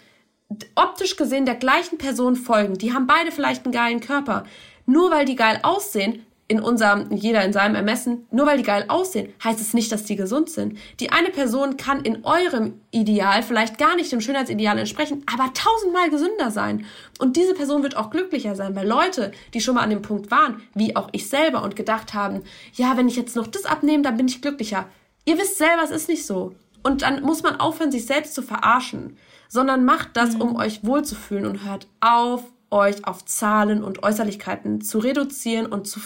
optisch 0.75 1.17
gesehen 1.17 1.45
der 1.45 1.55
gleichen 1.55 1.97
Person 1.97 2.35
folgen, 2.35 2.75
die 2.75 2.93
haben 2.93 3.07
beide 3.07 3.31
vielleicht 3.31 3.65
einen 3.65 3.73
geilen 3.73 3.99
Körper. 3.99 4.45
Nur 4.87 5.11
weil 5.11 5.25
die 5.25 5.35
geil 5.35 5.59
aussehen, 5.61 6.25
in 6.49 6.61
unserem, 6.61 7.11
jeder 7.11 7.43
in 7.43 7.51
seinem 7.51 7.75
Ermessen, 7.75 8.25
nur 8.31 8.45
weil 8.45 8.57
die 8.57 8.63
geil 8.63 8.85
aussehen, 8.87 9.33
heißt 9.43 9.59
es 9.59 9.73
nicht, 9.73 9.91
dass 9.91 10.05
die 10.05 10.15
gesund 10.15 10.49
sind. 10.49 10.77
Die 11.01 11.11
eine 11.11 11.29
Person 11.29 11.75
kann 11.75 12.01
in 12.01 12.23
eurem 12.23 12.79
Ideal 12.91 13.43
vielleicht 13.43 13.77
gar 13.77 13.97
nicht 13.97 14.11
dem 14.13 14.21
Schönheitsideal 14.21 14.77
entsprechen, 14.77 15.23
aber 15.31 15.53
tausendmal 15.53 16.09
gesünder 16.09 16.49
sein. 16.49 16.85
Und 17.19 17.35
diese 17.35 17.53
Person 17.53 17.83
wird 17.83 17.97
auch 17.97 18.09
glücklicher 18.09 18.55
sein, 18.55 18.75
weil 18.77 18.87
Leute, 18.87 19.33
die 19.53 19.59
schon 19.59 19.75
mal 19.75 19.81
an 19.81 19.89
dem 19.89 20.01
Punkt 20.01 20.31
waren, 20.31 20.61
wie 20.73 20.95
auch 20.95 21.09
ich 21.11 21.27
selber 21.27 21.63
und 21.63 21.75
gedacht 21.75 22.13
haben, 22.13 22.43
ja, 22.73 22.95
wenn 22.95 23.09
ich 23.09 23.17
jetzt 23.17 23.35
noch 23.35 23.47
das 23.47 23.65
abnehme, 23.65 24.03
dann 24.03 24.15
bin 24.15 24.29
ich 24.29 24.41
glücklicher. 24.41 24.85
Ihr 25.25 25.37
wisst 25.37 25.57
selber, 25.57 25.83
es 25.83 25.91
ist 25.91 26.07
nicht 26.07 26.25
so. 26.25 26.55
Und 26.81 27.01
dann 27.01 27.23
muss 27.23 27.43
man 27.43 27.59
aufhören, 27.59 27.91
sich 27.91 28.05
selbst 28.05 28.33
zu 28.33 28.41
verarschen, 28.41 29.17
sondern 29.49 29.83
macht 29.83 30.15
das, 30.15 30.35
mhm. 30.35 30.41
um 30.41 30.55
euch 30.55 30.85
wohlzufühlen 30.85 31.45
und 31.45 31.65
hört 31.65 31.87
auf, 31.99 32.45
euch 32.69 33.05
auf 33.05 33.25
Zahlen 33.25 33.83
und 33.83 34.03
Äußerlichkeiten 34.03 34.81
zu 34.81 34.99
reduzieren 34.99 35.65
und 35.65 35.87
zu 35.87 35.99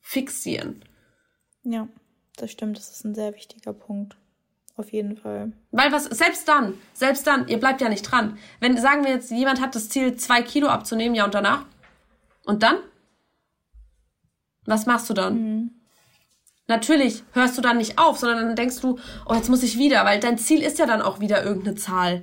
fixieren. 0.00 0.84
Ja, 1.62 1.88
das 2.36 2.50
stimmt. 2.50 2.78
Das 2.78 2.90
ist 2.90 3.04
ein 3.04 3.14
sehr 3.14 3.34
wichtiger 3.34 3.72
Punkt. 3.72 4.16
Auf 4.76 4.92
jeden 4.92 5.16
Fall. 5.16 5.52
Weil 5.70 5.90
was, 5.90 6.04
selbst 6.04 6.46
dann, 6.48 6.74
selbst 6.92 7.26
dann, 7.26 7.48
ihr 7.48 7.58
bleibt 7.58 7.80
ja 7.80 7.88
nicht 7.88 8.02
dran. 8.02 8.38
Wenn, 8.60 8.76
sagen 8.76 9.04
wir 9.04 9.12
jetzt, 9.12 9.30
jemand 9.30 9.60
hat 9.60 9.74
das 9.74 9.88
Ziel, 9.88 10.16
zwei 10.16 10.42
Kilo 10.42 10.68
abzunehmen, 10.68 11.14
ja 11.14 11.24
und 11.24 11.34
danach? 11.34 11.64
Und 12.44 12.62
dann? 12.62 12.76
Was 14.66 14.84
machst 14.84 15.08
du 15.08 15.14
dann? 15.14 15.34
Mhm. 15.34 15.70
Natürlich 16.68 17.22
hörst 17.32 17.56
du 17.56 17.62
dann 17.62 17.78
nicht 17.78 17.98
auf, 17.98 18.18
sondern 18.18 18.46
dann 18.46 18.56
denkst 18.56 18.80
du, 18.80 18.98
oh, 19.24 19.34
jetzt 19.34 19.48
muss 19.48 19.62
ich 19.62 19.78
wieder, 19.78 20.04
weil 20.04 20.20
dein 20.20 20.36
Ziel 20.36 20.62
ist 20.62 20.78
ja 20.78 20.86
dann 20.86 21.00
auch 21.00 21.20
wieder 21.20 21.44
irgendeine 21.44 21.76
Zahl 21.76 22.22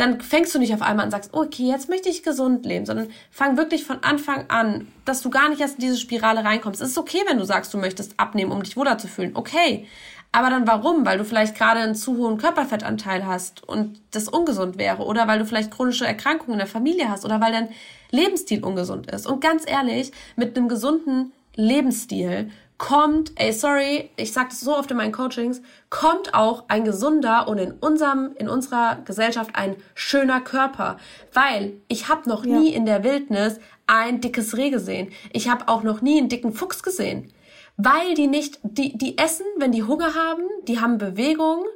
dann 0.00 0.20
fängst 0.20 0.54
du 0.54 0.58
nicht 0.58 0.72
auf 0.72 0.80
einmal 0.80 1.04
an 1.04 1.08
und 1.08 1.10
sagst, 1.10 1.34
okay, 1.34 1.64
jetzt 1.64 1.88
möchte 1.90 2.08
ich 2.08 2.22
gesund 2.22 2.64
leben, 2.64 2.86
sondern 2.86 3.08
fang 3.30 3.56
wirklich 3.56 3.84
von 3.84 4.02
Anfang 4.02 4.46
an, 4.48 4.88
dass 5.04 5.20
du 5.20 5.28
gar 5.28 5.50
nicht 5.50 5.60
erst 5.60 5.74
in 5.74 5.82
diese 5.82 5.98
Spirale 5.98 6.42
reinkommst. 6.42 6.80
Es 6.80 6.90
ist 6.90 6.98
okay, 6.98 7.20
wenn 7.28 7.38
du 7.38 7.44
sagst, 7.44 7.74
du 7.74 7.78
möchtest 7.78 8.18
abnehmen, 8.18 8.50
um 8.50 8.62
dich 8.62 8.76
wohler 8.76 8.96
zu 8.96 9.08
fühlen. 9.08 9.32
Okay. 9.34 9.86
Aber 10.32 10.48
dann 10.48 10.66
warum? 10.66 11.04
Weil 11.04 11.18
du 11.18 11.24
vielleicht 11.24 11.56
gerade 11.56 11.80
einen 11.80 11.96
zu 11.96 12.16
hohen 12.16 12.38
Körperfettanteil 12.38 13.26
hast 13.26 13.68
und 13.68 14.00
das 14.12 14.28
ungesund 14.28 14.78
wäre 14.78 15.02
oder 15.02 15.26
weil 15.26 15.40
du 15.40 15.44
vielleicht 15.44 15.72
chronische 15.72 16.06
Erkrankungen 16.06 16.52
in 16.52 16.58
der 16.58 16.66
Familie 16.68 17.10
hast 17.10 17.24
oder 17.24 17.40
weil 17.40 17.52
dein 17.52 17.68
Lebensstil 18.10 18.64
ungesund 18.64 19.10
ist. 19.10 19.26
Und 19.26 19.40
ganz 19.40 19.68
ehrlich, 19.68 20.12
mit 20.36 20.56
einem 20.56 20.68
gesunden 20.68 21.32
Lebensstil 21.56 22.50
kommt, 22.80 23.32
ey, 23.36 23.52
sorry, 23.52 24.08
ich 24.16 24.32
sag 24.32 24.48
das 24.48 24.60
so 24.60 24.74
oft 24.74 24.90
in 24.90 24.96
meinen 24.96 25.12
Coachings, 25.12 25.60
kommt 25.90 26.32
auch 26.32 26.64
ein 26.68 26.82
gesunder 26.82 27.46
und 27.46 27.58
in 27.58 27.72
unserem, 27.72 28.34
in 28.36 28.48
unserer 28.48 28.96
Gesellschaft 29.04 29.50
ein 29.52 29.76
schöner 29.94 30.40
Körper. 30.40 30.96
Weil 31.34 31.74
ich 31.88 32.08
habe 32.08 32.26
noch 32.26 32.42
ja. 32.42 32.58
nie 32.58 32.72
in 32.72 32.86
der 32.86 33.04
Wildnis 33.04 33.60
ein 33.86 34.22
dickes 34.22 34.56
Reh 34.56 34.70
gesehen. 34.70 35.12
Ich 35.34 35.50
habe 35.50 35.68
auch 35.68 35.82
noch 35.82 36.00
nie 36.00 36.18
einen 36.18 36.30
dicken 36.30 36.54
Fuchs 36.54 36.82
gesehen. 36.82 37.30
Weil 37.76 38.14
die 38.14 38.28
nicht, 38.28 38.58
die, 38.62 38.96
die 38.96 39.18
essen, 39.18 39.44
wenn 39.58 39.72
die 39.72 39.82
Hunger 39.82 40.14
haben, 40.14 40.44
die 40.66 40.80
haben 40.80 40.96
Bewegung, 40.96 41.66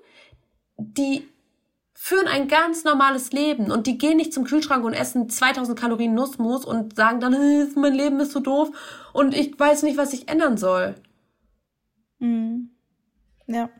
die 0.79 1.29
führen 2.05 2.29
ein 2.29 2.49
ganz 2.49 2.85
normales 2.85 3.33
Leben 3.33 3.73
und 3.73 3.87
die 3.87 3.97
gehen 3.97 4.19
nicht 4.19 4.35
zum 4.35 4.45
Kühlschrank 4.45 4.85
und 4.85 4.93
essen 4.93 5.31
2000 5.31 5.79
Kalorien 5.79 6.13
Nussmus 6.13 6.67
und 6.67 6.97
sagen 6.97 7.19
dann, 7.19 7.33
mein 7.77 7.95
Leben 7.95 8.21
ist 8.21 8.33
so 8.33 8.41
doof 8.41 8.69
und 9.15 9.33
ich 9.33 9.59
weiß 9.59 9.85
nicht, 9.85 9.97
was 9.97 10.13
ich 10.13 10.29
ändern 10.29 10.59
soll. 10.59 10.97
Mhm. 12.19 12.69
Ja. 13.47 13.71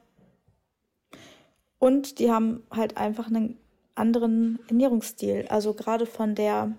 Und 1.79 2.19
die 2.19 2.33
haben 2.33 2.63
halt 2.71 2.97
einfach 2.97 3.27
einen 3.27 3.59
anderen 3.95 4.59
Ernährungsstil. 4.69 5.45
Also 5.51 5.75
gerade 5.75 6.07
von 6.07 6.35
der, 6.35 6.73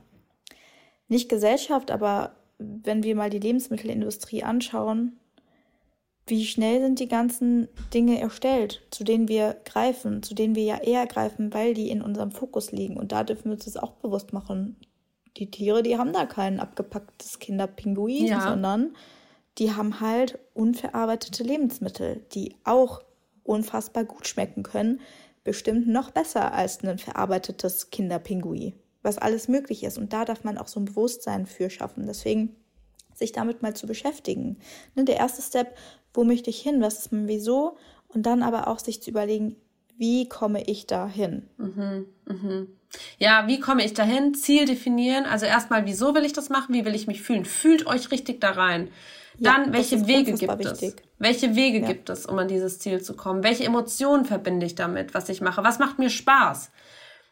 nicht 1.09 1.29
Gesellschaft, 1.29 1.91
aber 1.91 2.35
wenn 2.57 3.03
wir 3.03 3.15
mal 3.15 3.29
die 3.29 3.37
Lebensmittelindustrie 3.37 4.41
anschauen, 4.41 5.19
wie 6.27 6.45
schnell 6.45 6.81
sind 6.81 6.99
die 6.99 7.07
ganzen 7.07 7.67
Dinge 7.93 8.19
erstellt, 8.19 8.81
zu 8.89 9.03
denen 9.03 9.27
wir 9.27 9.57
greifen, 9.63 10.23
zu 10.23 10.33
denen 10.33 10.55
wir 10.55 10.63
ja 10.63 10.77
eher 10.77 11.05
greifen, 11.05 11.53
weil 11.53 11.73
die 11.73 11.89
in 11.89 12.01
unserem 12.01 12.31
Fokus 12.31 12.71
liegen. 12.71 12.97
Und 12.97 13.11
da 13.11 13.23
dürfen 13.23 13.45
wir 13.45 13.53
uns 13.53 13.65
das 13.65 13.77
auch 13.77 13.91
bewusst 13.91 14.33
machen. 14.33 14.75
Die 15.37 15.51
Tiere, 15.51 15.83
die 15.83 15.97
haben 15.97 16.13
da 16.13 16.25
kein 16.25 16.59
abgepacktes 16.59 17.39
Kinderpinguin, 17.39 18.25
ja. 18.25 18.41
sondern 18.41 18.95
die 19.59 19.73
haben 19.73 19.99
halt 19.99 20.39
unverarbeitete 20.53 21.43
Lebensmittel, 21.43 22.25
die 22.33 22.55
auch 22.63 23.01
unfassbar 23.43 24.03
gut 24.03 24.27
schmecken 24.27 24.63
können. 24.63 25.01
Bestimmt 25.43 25.87
noch 25.87 26.09
besser 26.09 26.53
als 26.53 26.83
ein 26.83 26.97
verarbeitetes 26.97 27.91
Kinderpinguin, 27.91 28.73
was 29.03 29.19
alles 29.19 29.47
möglich 29.47 29.83
ist. 29.83 29.99
Und 29.99 30.11
da 30.11 30.25
darf 30.25 30.43
man 30.43 30.57
auch 30.57 30.67
so 30.67 30.79
ein 30.79 30.85
Bewusstsein 30.85 31.45
für 31.45 31.69
schaffen. 31.69 32.07
Deswegen 32.07 32.55
sich 33.13 33.31
damit 33.31 33.61
mal 33.61 33.75
zu 33.75 33.87
beschäftigen. 33.87 34.57
Ne, 34.95 35.05
der 35.05 35.17
erste 35.17 35.41
Step, 35.41 35.77
wo 36.15 36.23
möchte 36.23 36.49
ich 36.49 36.61
hin, 36.61 36.81
was 36.81 36.99
ist 36.99 37.11
mein 37.11 37.27
Wieso 37.27 37.77
und 38.07 38.25
dann 38.25 38.43
aber 38.43 38.67
auch 38.67 38.79
sich 38.79 39.01
zu 39.01 39.09
überlegen, 39.09 39.55
wie 39.97 40.27
komme 40.27 40.63
ich 40.63 40.87
dahin? 40.87 41.47
Mhm, 41.57 42.05
mhm. 42.25 42.67
Ja, 43.17 43.47
wie 43.47 43.59
komme 43.59 43.85
ich 43.85 43.93
dahin? 43.93 44.33
Ziel 44.33 44.65
definieren. 44.65 45.25
Also 45.25 45.45
erstmal, 45.45 45.85
wieso 45.85 46.15
will 46.15 46.25
ich 46.25 46.33
das 46.33 46.49
machen? 46.49 46.73
Wie 46.73 46.85
will 46.85 46.95
ich 46.95 47.07
mich 47.07 47.21
fühlen? 47.21 47.45
Fühlt 47.45 47.87
euch 47.87 48.11
richtig 48.11 48.41
da 48.41 48.51
rein. 48.51 48.89
Dann, 49.37 49.65
ja, 49.65 49.73
welche 49.73 50.07
Wege 50.07 50.33
gibt 50.33 50.59
wichtig. 50.59 50.95
es? 50.97 51.03
Welche 51.19 51.55
Wege 51.55 51.81
ja. 51.81 51.87
gibt 51.87 52.09
es, 52.09 52.25
um 52.25 52.37
an 52.39 52.47
dieses 52.47 52.79
Ziel 52.79 53.01
zu 53.01 53.15
kommen? 53.15 53.43
Welche 53.43 53.65
Emotionen 53.65 54.25
verbinde 54.25 54.65
ich 54.65 54.75
damit, 54.75 55.13
was 55.13 55.27
ich 55.29 55.41
mache? 55.41 55.63
Was 55.63 55.79
macht 55.79 55.99
mir 55.99 56.09
Spaß? 56.09 56.71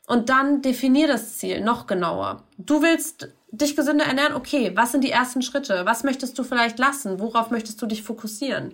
Und 0.08 0.30
dann 0.30 0.62
definier 0.62 1.08
das 1.08 1.38
Ziel 1.38 1.62
noch 1.62 1.88
genauer. 1.88 2.44
Du 2.58 2.82
willst 2.82 3.30
dich 3.54 3.76
gesünder 3.76 4.06
ernähren, 4.06 4.34
okay, 4.34 4.72
was 4.76 4.92
sind 4.92 5.04
die 5.04 5.12
ersten 5.12 5.44
Schritte? 5.44 5.86
Was 5.86 6.04
möchtest 6.04 6.38
du 6.40 6.44
vielleicht 6.44 6.80
lassen? 6.80 7.20
Worauf 7.20 7.52
möchtest 7.52 7.80
du 7.82 7.86
dich 7.86 8.02
fokussieren? 8.02 8.74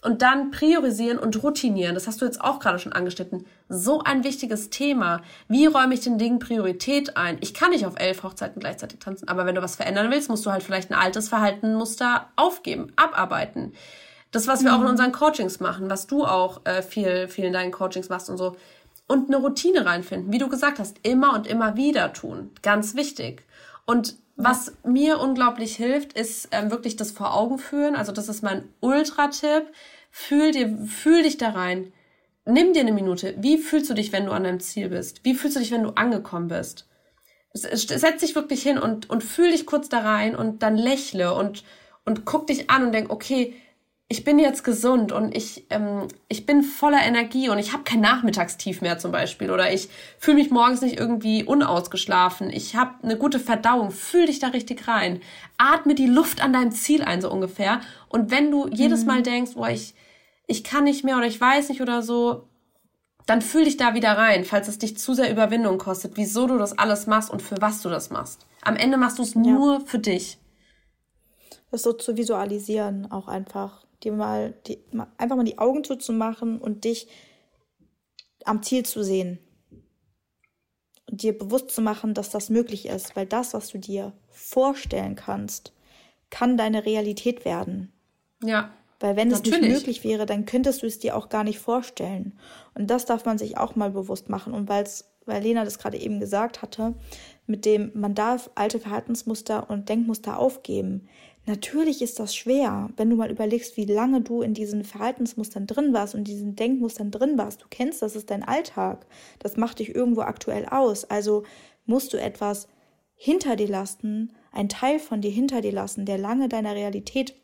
Und 0.00 0.22
dann 0.22 0.50
priorisieren 0.50 1.18
und 1.18 1.42
routinieren. 1.42 1.94
Das 1.94 2.06
hast 2.06 2.20
du 2.20 2.24
jetzt 2.24 2.40
auch 2.40 2.58
gerade 2.58 2.78
schon 2.78 2.92
angeschnitten. 2.92 3.46
So 3.68 4.02
ein 4.02 4.24
wichtiges 4.24 4.70
Thema. 4.70 5.20
Wie 5.48 5.66
räume 5.66 5.94
ich 5.94 6.00
den 6.00 6.18
Dingen 6.18 6.38
Priorität 6.38 7.16
ein? 7.18 7.36
Ich 7.40 7.52
kann 7.52 7.70
nicht 7.70 7.86
auf 7.86 7.94
elf 7.98 8.22
Hochzeiten 8.22 8.60
gleichzeitig 8.60 8.98
tanzen, 8.98 9.28
aber 9.28 9.44
wenn 9.44 9.54
du 9.54 9.62
was 9.62 9.76
verändern 9.76 10.10
willst, 10.10 10.30
musst 10.30 10.44
du 10.46 10.50
halt 10.50 10.62
vielleicht 10.62 10.90
ein 10.90 10.98
altes 10.98 11.28
Verhaltenmuster 11.28 12.28
aufgeben, 12.36 12.92
abarbeiten. 12.96 13.72
Das, 14.30 14.46
was 14.46 14.64
wir 14.64 14.70
mhm. 14.70 14.76
auch 14.76 14.80
in 14.80 14.84
mhm. 14.86 14.90
unseren 14.90 15.12
Coachings 15.12 15.60
machen, 15.60 15.90
was 15.90 16.06
du 16.06 16.24
auch 16.24 16.62
äh, 16.64 16.82
viel, 16.82 17.28
viel 17.28 17.44
in 17.44 17.52
deinen 17.52 17.72
Coachings 17.72 18.08
machst 18.08 18.30
und 18.30 18.38
so. 18.38 18.56
Und 19.06 19.28
eine 19.28 19.36
Routine 19.36 19.84
reinfinden. 19.84 20.32
Wie 20.32 20.38
du 20.38 20.48
gesagt 20.48 20.78
hast, 20.78 20.96
immer 21.02 21.34
und 21.34 21.46
immer 21.46 21.76
wieder 21.76 22.12
tun. 22.14 22.50
Ganz 22.62 22.94
wichtig. 22.94 23.44
Und 23.86 24.16
was 24.36 24.72
mir 24.84 25.20
unglaublich 25.20 25.76
hilft, 25.76 26.14
ist 26.14 26.48
ähm, 26.50 26.70
wirklich 26.70 26.96
das 26.96 27.12
vor 27.12 27.34
Augen 27.34 27.58
führen. 27.58 27.94
Also 27.94 28.12
das 28.12 28.28
ist 28.28 28.42
mein 28.42 28.68
Ultra-Tipp. 28.80 29.66
Fühl 30.10 30.52
dir, 30.52 30.76
fühl 30.86 31.22
dich 31.22 31.38
da 31.38 31.50
rein. 31.50 31.92
Nimm 32.46 32.72
dir 32.72 32.80
eine 32.80 32.92
Minute. 32.92 33.34
Wie 33.38 33.58
fühlst 33.58 33.90
du 33.90 33.94
dich, 33.94 34.12
wenn 34.12 34.26
du 34.26 34.32
an 34.32 34.44
deinem 34.44 34.60
Ziel 34.60 34.88
bist? 34.88 35.24
Wie 35.24 35.34
fühlst 35.34 35.56
du 35.56 35.60
dich, 35.60 35.70
wenn 35.70 35.84
du 35.84 35.90
angekommen 35.90 36.48
bist? 36.48 36.88
Setz 37.52 38.20
dich 38.20 38.34
wirklich 38.34 38.62
hin 38.62 38.78
und, 38.78 39.08
und 39.08 39.22
fühl 39.22 39.52
dich 39.52 39.64
kurz 39.64 39.88
da 39.88 40.00
rein 40.00 40.34
und 40.34 40.62
dann 40.62 40.76
lächle 40.76 41.34
und, 41.34 41.62
und 42.04 42.24
guck 42.24 42.48
dich 42.48 42.68
an 42.68 42.86
und 42.86 42.92
denk, 42.92 43.10
okay, 43.10 43.54
ich 44.08 44.22
bin 44.22 44.38
jetzt 44.38 44.64
gesund 44.64 45.12
und 45.12 45.34
ich, 45.34 45.66
ähm, 45.70 46.08
ich 46.28 46.44
bin 46.44 46.62
voller 46.62 47.02
Energie 47.02 47.48
und 47.48 47.58
ich 47.58 47.72
habe 47.72 47.84
kein 47.84 48.00
Nachmittagstief 48.00 48.82
mehr 48.82 48.98
zum 48.98 49.12
Beispiel 49.12 49.50
oder 49.50 49.72
ich 49.72 49.88
fühle 50.18 50.36
mich 50.36 50.50
morgens 50.50 50.82
nicht 50.82 50.98
irgendwie 50.98 51.42
unausgeschlafen. 51.42 52.50
Ich 52.50 52.76
habe 52.76 52.92
eine 53.02 53.16
gute 53.16 53.40
Verdauung. 53.40 53.90
Fühl 53.90 54.26
dich 54.26 54.40
da 54.40 54.48
richtig 54.48 54.86
rein. 54.88 55.20
Atme 55.56 55.94
die 55.94 56.06
Luft 56.06 56.42
an 56.42 56.52
deinem 56.52 56.70
Ziel 56.70 57.02
ein, 57.02 57.22
so 57.22 57.30
ungefähr. 57.30 57.80
Und 58.08 58.30
wenn 58.30 58.50
du 58.50 58.68
jedes 58.68 59.00
mhm. 59.00 59.06
Mal 59.06 59.22
denkst, 59.22 59.52
boah, 59.54 59.70
ich, 59.70 59.94
ich 60.46 60.64
kann 60.64 60.84
nicht 60.84 61.02
mehr 61.02 61.16
oder 61.16 61.26
ich 61.26 61.40
weiß 61.40 61.70
nicht 61.70 61.80
oder 61.80 62.02
so, 62.02 62.46
dann 63.24 63.40
fühl 63.40 63.64
dich 63.64 63.78
da 63.78 63.94
wieder 63.94 64.18
rein, 64.18 64.44
falls 64.44 64.68
es 64.68 64.78
dich 64.78 64.98
zu 64.98 65.14
sehr 65.14 65.30
Überwindung 65.30 65.78
kostet, 65.78 66.18
wieso 66.18 66.46
du 66.46 66.58
das 66.58 66.78
alles 66.78 67.06
machst 67.06 67.30
und 67.30 67.40
für 67.40 67.56
was 67.60 67.80
du 67.80 67.88
das 67.88 68.10
machst. 68.10 68.46
Am 68.60 68.76
Ende 68.76 68.98
machst 68.98 69.18
du 69.18 69.22
es 69.22 69.34
nur 69.34 69.78
ja. 69.78 69.80
für 69.80 69.98
dich. 69.98 70.38
Das 71.70 71.82
so 71.82 71.94
zu 71.94 72.18
visualisieren 72.18 73.10
auch 73.10 73.28
einfach 73.28 73.83
dir 74.04 74.12
mal, 74.12 74.54
die, 74.66 74.78
einfach 75.18 75.36
mal 75.36 75.44
die 75.44 75.58
Augen 75.58 75.84
zuzumachen 75.84 76.60
und 76.60 76.84
dich 76.84 77.08
am 78.44 78.62
Ziel 78.62 78.84
zu 78.84 79.02
sehen. 79.02 79.38
Und 81.10 81.22
dir 81.22 81.36
bewusst 81.36 81.70
zu 81.70 81.82
machen, 81.82 82.14
dass 82.14 82.30
das 82.30 82.50
möglich 82.50 82.86
ist, 82.86 83.16
weil 83.16 83.26
das, 83.26 83.54
was 83.54 83.68
du 83.68 83.78
dir 83.78 84.12
vorstellen 84.30 85.16
kannst, 85.16 85.72
kann 86.30 86.56
deine 86.56 86.84
Realität 86.84 87.44
werden. 87.44 87.92
Ja. 88.42 88.70
Weil 89.00 89.16
wenn 89.16 89.30
es 89.30 89.38
natürlich. 89.38 89.60
nicht 89.60 89.72
möglich 89.72 90.04
wäre, 90.04 90.26
dann 90.26 90.46
könntest 90.46 90.82
du 90.82 90.86
es 90.86 90.98
dir 90.98 91.16
auch 91.16 91.28
gar 91.28 91.44
nicht 91.44 91.58
vorstellen. 91.58 92.38
Und 92.74 92.88
das 92.88 93.04
darf 93.04 93.24
man 93.24 93.38
sich 93.38 93.58
auch 93.58 93.76
mal 93.76 93.90
bewusst 93.90 94.28
machen. 94.28 94.54
Und 94.54 94.68
weil's, 94.68 95.10
weil 95.26 95.42
Lena 95.42 95.64
das 95.64 95.78
gerade 95.78 95.98
eben 95.98 96.20
gesagt 96.20 96.62
hatte, 96.62 96.94
mit 97.46 97.64
dem 97.66 97.90
man 97.94 98.14
darf 98.14 98.50
alte 98.54 98.80
Verhaltensmuster 98.80 99.68
und 99.68 99.88
Denkmuster 99.88 100.38
aufgeben. 100.38 101.08
Natürlich 101.46 102.00
ist 102.00 102.18
das 102.20 102.34
schwer, 102.34 102.88
wenn 102.96 103.10
du 103.10 103.16
mal 103.16 103.30
überlegst, 103.30 103.76
wie 103.76 103.84
lange 103.84 104.22
du 104.22 104.40
in 104.40 104.54
diesen 104.54 104.82
Verhaltensmustern 104.82 105.66
drin 105.66 105.92
warst 105.92 106.14
und 106.14 106.24
diesen 106.24 106.56
Denkmustern 106.56 107.10
drin 107.10 107.36
warst. 107.36 107.62
Du 107.62 107.66
kennst, 107.68 108.00
das 108.00 108.16
ist 108.16 108.30
dein 108.30 108.42
Alltag. 108.42 109.06
Das 109.40 109.58
macht 109.58 109.78
dich 109.78 109.94
irgendwo 109.94 110.22
aktuell 110.22 110.66
aus. 110.66 111.04
Also 111.04 111.44
musst 111.84 112.14
du 112.14 112.16
etwas 112.16 112.68
hinter 113.14 113.56
dir 113.56 113.68
lassen, 113.68 114.32
einen 114.52 114.70
Teil 114.70 114.98
von 114.98 115.20
dir 115.20 115.30
hinter 115.30 115.60
dir 115.60 115.72
lassen, 115.72 116.06
der 116.06 116.16
lange 116.16 116.48
deiner 116.48 116.74
Realität, 116.74 117.34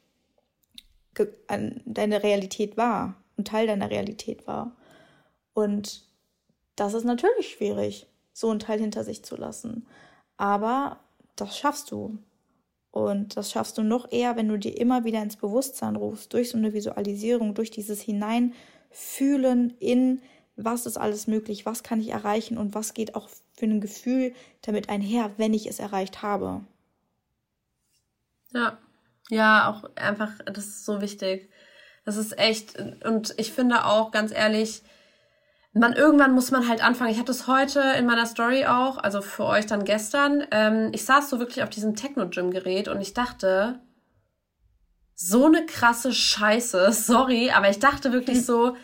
deine 1.84 2.22
Realität 2.22 2.76
war 2.78 3.22
und 3.36 3.48
Teil 3.48 3.66
deiner 3.66 3.90
Realität 3.90 4.46
war. 4.46 4.76
Und 5.52 6.06
das 6.74 6.94
ist 6.94 7.04
natürlich 7.04 7.50
schwierig, 7.50 8.06
so 8.32 8.48
einen 8.48 8.60
Teil 8.60 8.80
hinter 8.80 9.04
sich 9.04 9.22
zu 9.24 9.36
lassen. 9.36 9.86
Aber 10.38 11.00
das 11.36 11.58
schaffst 11.58 11.90
du. 11.90 12.18
Und 12.90 13.36
das 13.36 13.52
schaffst 13.52 13.78
du 13.78 13.82
noch 13.82 14.10
eher, 14.10 14.36
wenn 14.36 14.48
du 14.48 14.58
dir 14.58 14.76
immer 14.76 15.04
wieder 15.04 15.22
ins 15.22 15.36
Bewusstsein 15.36 15.96
rufst, 15.96 16.32
durch 16.34 16.50
so 16.50 16.58
eine 16.58 16.72
Visualisierung, 16.72 17.54
durch 17.54 17.70
dieses 17.70 18.00
Hineinfühlen 18.00 19.76
in, 19.78 20.20
was 20.56 20.86
ist 20.86 20.96
alles 20.96 21.26
möglich, 21.26 21.66
was 21.66 21.82
kann 21.82 22.00
ich 22.00 22.08
erreichen 22.08 22.58
und 22.58 22.74
was 22.74 22.94
geht 22.94 23.14
auch 23.14 23.28
für 23.52 23.66
ein 23.66 23.80
Gefühl 23.80 24.34
damit 24.62 24.88
einher, 24.88 25.30
wenn 25.36 25.54
ich 25.54 25.66
es 25.66 25.78
erreicht 25.78 26.22
habe. 26.22 26.62
Ja, 28.52 28.78
ja, 29.28 29.70
auch 29.70 29.88
einfach, 29.94 30.32
das 30.44 30.66
ist 30.66 30.84
so 30.84 31.00
wichtig. 31.00 31.48
Das 32.04 32.16
ist 32.16 32.36
echt, 32.38 32.76
und 33.04 33.34
ich 33.36 33.52
finde 33.52 33.84
auch, 33.84 34.10
ganz 34.10 34.32
ehrlich, 34.32 34.82
man 35.72 35.92
irgendwann 35.92 36.34
muss 36.34 36.50
man 36.50 36.68
halt 36.68 36.82
anfangen. 36.82 37.10
Ich 37.12 37.20
hatte 37.20 37.30
es 37.30 37.46
heute 37.46 37.80
in 37.98 38.06
meiner 38.06 38.26
Story 38.26 38.66
auch, 38.66 38.98
also 38.98 39.22
für 39.22 39.44
euch 39.44 39.66
dann 39.66 39.84
gestern. 39.84 40.44
Ähm, 40.50 40.90
ich 40.92 41.04
saß 41.04 41.30
so 41.30 41.38
wirklich 41.38 41.62
auf 41.62 41.70
diesem 41.70 41.94
Techno-Gym-Gerät 41.94 42.88
und 42.88 43.00
ich 43.00 43.14
dachte, 43.14 43.80
so 45.14 45.46
eine 45.46 45.66
krasse 45.66 46.12
Scheiße, 46.12 46.92
sorry, 46.92 47.50
aber 47.50 47.70
ich 47.70 47.78
dachte 47.78 48.12
wirklich 48.12 48.44
so, 48.44 48.76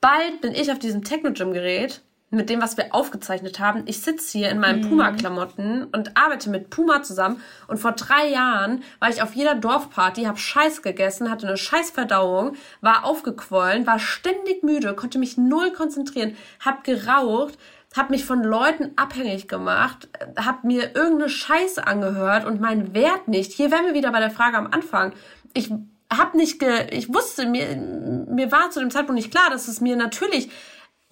bald 0.00 0.40
bin 0.40 0.52
ich 0.52 0.72
auf 0.72 0.78
diesem 0.78 1.04
Techno-Gym-Gerät 1.04 2.02
mit 2.32 2.48
dem, 2.48 2.62
was 2.62 2.76
wir 2.76 2.94
aufgezeichnet 2.94 3.60
haben. 3.60 3.82
Ich 3.86 4.00
sitze 4.00 4.38
hier 4.38 4.50
in 4.50 4.58
meinen 4.58 4.82
mhm. 4.82 4.88
Puma-Klamotten 4.88 5.84
und 5.84 6.16
arbeite 6.16 6.48
mit 6.48 6.70
Puma 6.70 7.02
zusammen. 7.02 7.40
Und 7.68 7.78
vor 7.78 7.92
drei 7.92 8.28
Jahren 8.28 8.82
war 9.00 9.10
ich 9.10 9.22
auf 9.22 9.34
jeder 9.34 9.54
Dorfparty, 9.54 10.24
habe 10.24 10.38
Scheiß 10.38 10.82
gegessen, 10.82 11.30
hatte 11.30 11.46
eine 11.46 11.58
Scheißverdauung, 11.58 12.56
war 12.80 13.04
aufgequollen, 13.04 13.86
war 13.86 13.98
ständig 13.98 14.62
müde, 14.62 14.94
konnte 14.94 15.18
mich 15.18 15.36
null 15.36 15.72
konzentrieren, 15.72 16.34
hab 16.60 16.84
geraucht, 16.84 17.58
hab 17.94 18.08
mich 18.08 18.24
von 18.24 18.42
Leuten 18.42 18.92
abhängig 18.96 19.46
gemacht, 19.46 20.08
hab 20.36 20.64
mir 20.64 20.96
irgendeine 20.96 21.28
Scheiße 21.28 21.86
angehört 21.86 22.46
und 22.46 22.60
meinen 22.60 22.94
Wert 22.94 23.28
nicht. 23.28 23.52
Hier 23.52 23.70
wären 23.70 23.84
wir 23.84 23.94
wieder 23.94 24.10
bei 24.10 24.20
der 24.20 24.30
Frage 24.30 24.56
am 24.56 24.68
Anfang. 24.68 25.12
Ich 25.52 25.70
hab 26.10 26.34
nicht 26.34 26.58
ge, 26.58 26.88
ich 26.90 27.12
wusste, 27.12 27.46
mir, 27.46 27.76
mir 27.76 28.50
war 28.52 28.70
zu 28.70 28.80
dem 28.80 28.90
Zeitpunkt 28.90 29.16
nicht 29.16 29.30
klar, 29.30 29.50
dass 29.50 29.68
es 29.68 29.80
mir 29.80 29.96
natürlich 29.96 30.50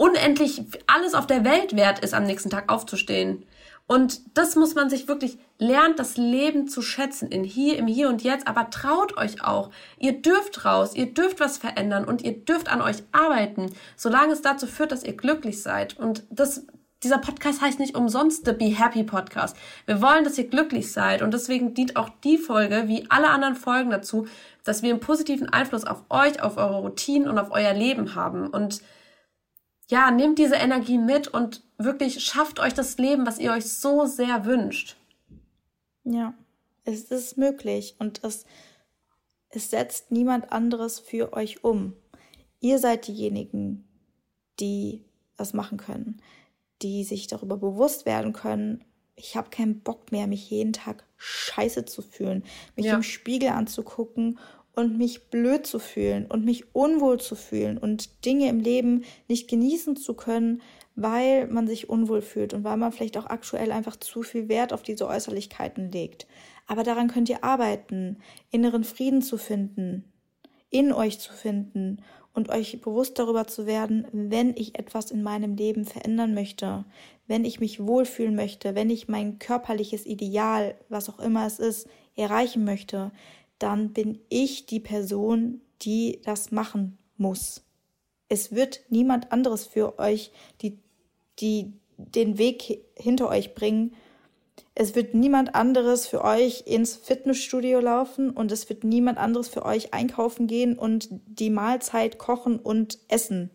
unendlich 0.00 0.62
alles 0.86 1.12
auf 1.12 1.26
der 1.26 1.44
Welt 1.44 1.76
wert 1.76 1.98
ist, 1.98 2.14
am 2.14 2.24
nächsten 2.24 2.48
Tag 2.48 2.72
aufzustehen. 2.72 3.44
Und 3.86 4.20
das 4.34 4.56
muss 4.56 4.74
man 4.74 4.88
sich 4.88 5.08
wirklich 5.08 5.36
lernt, 5.58 5.98
das 5.98 6.16
Leben 6.16 6.68
zu 6.68 6.80
schätzen 6.80 7.28
in 7.28 7.44
hier, 7.44 7.76
im 7.76 7.86
Hier 7.86 8.08
und 8.08 8.22
Jetzt, 8.22 8.48
aber 8.48 8.70
traut 8.70 9.18
euch 9.18 9.44
auch. 9.44 9.70
Ihr 9.98 10.22
dürft 10.22 10.64
raus, 10.64 10.94
ihr 10.94 11.12
dürft 11.12 11.38
was 11.38 11.58
verändern 11.58 12.06
und 12.06 12.22
ihr 12.22 12.32
dürft 12.32 12.72
an 12.72 12.80
euch 12.80 13.02
arbeiten, 13.12 13.66
solange 13.94 14.32
es 14.32 14.40
dazu 14.40 14.66
führt, 14.66 14.90
dass 14.90 15.04
ihr 15.04 15.14
glücklich 15.14 15.60
seid. 15.60 15.98
Und 15.98 16.22
das, 16.30 16.64
dieser 17.02 17.18
Podcast 17.18 17.60
heißt 17.60 17.78
nicht 17.78 17.94
umsonst 17.94 18.46
The 18.46 18.52
Be 18.52 18.66
Happy 18.66 19.02
Podcast. 19.02 19.54
Wir 19.84 20.00
wollen, 20.00 20.24
dass 20.24 20.38
ihr 20.38 20.48
glücklich 20.48 20.92
seid 20.92 21.20
und 21.20 21.34
deswegen 21.34 21.74
dient 21.74 21.96
auch 21.96 22.08
die 22.24 22.38
Folge, 22.38 22.84
wie 22.86 23.04
alle 23.10 23.28
anderen 23.28 23.56
Folgen 23.56 23.90
dazu, 23.90 24.26
dass 24.64 24.82
wir 24.82 24.90
einen 24.90 25.00
positiven 25.00 25.50
Einfluss 25.50 25.84
auf 25.84 26.04
euch, 26.08 26.42
auf 26.42 26.56
eure 26.56 26.78
Routinen 26.78 27.28
und 27.28 27.38
auf 27.38 27.50
euer 27.50 27.74
Leben 27.74 28.14
haben 28.14 28.46
und 28.46 28.80
ja, 29.90 30.10
nehmt 30.12 30.38
diese 30.38 30.54
Energie 30.54 30.98
mit 30.98 31.28
und 31.28 31.62
wirklich 31.76 32.24
schafft 32.24 32.60
euch 32.60 32.74
das 32.74 32.96
Leben, 32.98 33.26
was 33.26 33.38
ihr 33.38 33.50
euch 33.52 33.64
so 33.64 34.06
sehr 34.06 34.44
wünscht. 34.44 34.96
Ja, 36.04 36.32
es 36.84 37.04
ist 37.04 37.36
möglich 37.36 37.96
und 37.98 38.22
es, 38.22 38.44
es 39.48 39.70
setzt 39.70 40.12
niemand 40.12 40.52
anderes 40.52 41.00
für 41.00 41.32
euch 41.32 41.64
um. 41.64 41.94
Ihr 42.60 42.78
seid 42.78 43.08
diejenigen, 43.08 43.84
die 44.60 45.04
das 45.36 45.54
machen 45.54 45.78
können, 45.78 46.22
die 46.82 47.02
sich 47.02 47.26
darüber 47.26 47.56
bewusst 47.56 48.06
werden 48.06 48.32
können, 48.32 48.84
ich 49.16 49.36
habe 49.36 49.50
keinen 49.50 49.80
Bock 49.80 50.12
mehr, 50.12 50.26
mich 50.26 50.48
jeden 50.50 50.72
Tag 50.72 51.04
scheiße 51.18 51.84
zu 51.84 52.00
fühlen, 52.00 52.44
mich 52.76 52.86
ja. 52.86 52.94
im 52.94 53.02
Spiegel 53.02 53.50
anzugucken 53.50 54.38
und 54.74 54.98
mich 54.98 55.28
blöd 55.28 55.66
zu 55.66 55.78
fühlen 55.78 56.26
und 56.26 56.44
mich 56.44 56.74
unwohl 56.74 57.20
zu 57.20 57.34
fühlen 57.34 57.78
und 57.78 58.24
Dinge 58.24 58.48
im 58.48 58.60
Leben 58.60 59.04
nicht 59.28 59.48
genießen 59.48 59.96
zu 59.96 60.14
können, 60.14 60.62
weil 60.94 61.46
man 61.48 61.66
sich 61.66 61.88
unwohl 61.88 62.22
fühlt 62.22 62.54
und 62.54 62.64
weil 62.64 62.76
man 62.76 62.92
vielleicht 62.92 63.16
auch 63.16 63.26
aktuell 63.26 63.72
einfach 63.72 63.96
zu 63.96 64.22
viel 64.22 64.48
Wert 64.48 64.72
auf 64.72 64.82
diese 64.82 65.06
Äußerlichkeiten 65.06 65.90
legt. 65.90 66.26
Aber 66.66 66.82
daran 66.82 67.08
könnt 67.08 67.28
ihr 67.28 67.42
arbeiten, 67.42 68.18
inneren 68.50 68.84
Frieden 68.84 69.22
zu 69.22 69.38
finden, 69.38 70.04
in 70.70 70.92
euch 70.92 71.18
zu 71.18 71.32
finden 71.32 72.02
und 72.32 72.48
euch 72.48 72.80
bewusst 72.80 73.18
darüber 73.18 73.46
zu 73.46 73.66
werden, 73.66 74.06
wenn 74.12 74.54
ich 74.56 74.78
etwas 74.78 75.10
in 75.10 75.22
meinem 75.22 75.56
Leben 75.56 75.84
verändern 75.84 76.34
möchte, 76.34 76.84
wenn 77.26 77.44
ich 77.44 77.60
mich 77.60 77.84
wohlfühlen 77.84 78.34
möchte, 78.34 78.74
wenn 78.74 78.90
ich 78.90 79.08
mein 79.08 79.38
körperliches 79.38 80.06
Ideal, 80.06 80.74
was 80.88 81.08
auch 81.08 81.18
immer 81.18 81.46
es 81.46 81.58
ist, 81.58 81.88
erreichen 82.16 82.64
möchte, 82.64 83.10
dann 83.60 83.92
bin 83.92 84.18
ich 84.28 84.66
die 84.66 84.80
Person, 84.80 85.60
die 85.82 86.20
das 86.24 86.50
machen 86.50 86.98
muss. 87.16 87.62
Es 88.28 88.52
wird 88.52 88.80
niemand 88.88 89.30
anderes 89.32 89.66
für 89.66 89.98
euch, 89.98 90.32
die, 90.62 90.78
die 91.38 91.72
den 91.96 92.38
Weg 92.38 92.82
hinter 92.96 93.28
euch 93.28 93.54
bringen. 93.54 93.94
Es 94.74 94.94
wird 94.94 95.14
niemand 95.14 95.54
anderes 95.54 96.06
für 96.06 96.24
euch 96.24 96.64
ins 96.66 96.96
Fitnessstudio 96.96 97.80
laufen 97.80 98.30
und 98.30 98.50
es 98.50 98.68
wird 98.68 98.84
niemand 98.84 99.18
anderes 99.18 99.48
für 99.48 99.64
euch 99.64 99.92
einkaufen 99.92 100.46
gehen 100.46 100.78
und 100.78 101.08
die 101.10 101.50
Mahlzeit 101.50 102.18
kochen 102.18 102.58
und 102.58 102.98
essen. 103.08 103.50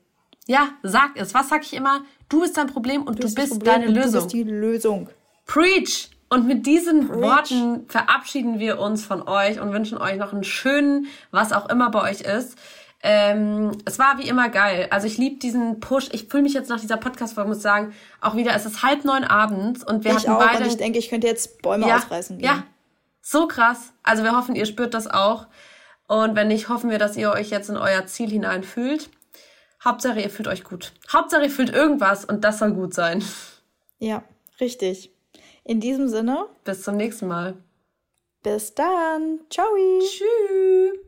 Ja, 0.47 0.69
sag 0.83 1.11
es. 1.15 1.33
Was 1.33 1.49
sag 1.49 1.63
ich 1.63 1.73
immer? 1.73 2.03
Du 2.29 2.41
bist 2.41 2.57
dein 2.57 2.67
Problem 2.67 3.03
und 3.03 3.17
du, 3.23 3.27
du 3.27 3.33
bist 3.33 3.49
Problem 3.49 3.73
deine 3.81 3.87
Lösung. 3.87 4.11
Du 4.11 4.19
bist 4.19 4.33
die 4.33 4.43
Lösung. 4.43 5.09
Preach! 5.45 6.09
Und 6.29 6.47
mit 6.47 6.65
diesen 6.65 7.07
Preach. 7.07 7.21
Worten 7.21 7.87
verabschieden 7.87 8.59
wir 8.59 8.79
uns 8.79 9.05
von 9.05 9.27
euch 9.27 9.59
und 9.59 9.71
wünschen 9.71 9.97
euch 9.97 10.17
noch 10.17 10.33
einen 10.33 10.43
schönen, 10.43 11.07
was 11.31 11.53
auch 11.53 11.69
immer 11.69 11.91
bei 11.91 12.01
euch 12.09 12.21
ist. 12.21 12.57
Ähm, 13.03 13.71
es 13.85 13.99
war 13.99 14.17
wie 14.17 14.27
immer 14.27 14.49
geil. 14.49 14.87
Also 14.89 15.05
ich 15.05 15.19
liebe 15.19 15.37
diesen 15.37 15.79
Push. 15.79 16.09
Ich 16.11 16.27
fühle 16.27 16.41
mich 16.41 16.53
jetzt 16.53 16.69
nach 16.69 16.79
dieser 16.79 16.97
Podcast-Folge, 16.97 17.49
muss 17.49 17.61
sagen, 17.61 17.93
auch 18.19 18.35
wieder, 18.35 18.55
es 18.55 18.65
ist 18.65 18.81
halb 18.81 19.05
neun 19.05 19.23
abends 19.23 19.83
und 19.83 20.03
wir 20.03 20.11
ich 20.11 20.17
hatten 20.17 20.31
auch, 20.31 20.39
beide... 20.39 20.63
Und 20.63 20.69
ich 20.69 20.77
denke, 20.77 20.97
ich 20.97 21.09
könnte 21.09 21.27
jetzt 21.27 21.61
Bäume 21.61 21.87
ja, 21.87 21.97
ausreißen 21.97 22.39
gehen. 22.39 22.45
Ja, 22.47 22.63
so 23.21 23.47
krass. 23.47 23.93
Also 24.01 24.23
wir 24.23 24.35
hoffen, 24.35 24.55
ihr 24.55 24.65
spürt 24.65 24.95
das 24.95 25.07
auch. 25.07 25.45
Und 26.07 26.35
wenn 26.35 26.47
nicht, 26.47 26.69
hoffen 26.69 26.89
wir, 26.89 26.97
dass 26.97 27.15
ihr 27.15 27.31
euch 27.31 27.51
jetzt 27.51 27.69
in 27.69 27.77
euer 27.77 28.07
Ziel 28.07 28.29
hineinfühlt. 28.29 29.09
Hauptsache, 29.83 30.19
ihr 30.19 30.31
fühlt 30.31 30.47
euch 30.47 30.63
gut. 30.63 30.93
Hauptsache, 31.13 31.43
ihr 31.43 31.51
fühlt 31.51 31.69
irgendwas 31.69 32.25
und 32.25 32.43
das 32.43 32.57
soll 32.57 32.71
gut 32.71 32.95
sein. 32.95 33.23
Ja, 33.99 34.23
richtig. 34.59 35.14
In 35.65 35.79
diesem 35.79 36.07
Sinne. 36.07 36.47
Bis 36.63 36.83
zum 36.83 36.95
nächsten 36.95 37.27
Mal. 37.27 37.57
Bis 38.43 38.75
dann. 38.75 39.39
Ciao. 39.49 39.67
Tschüss. 39.99 40.99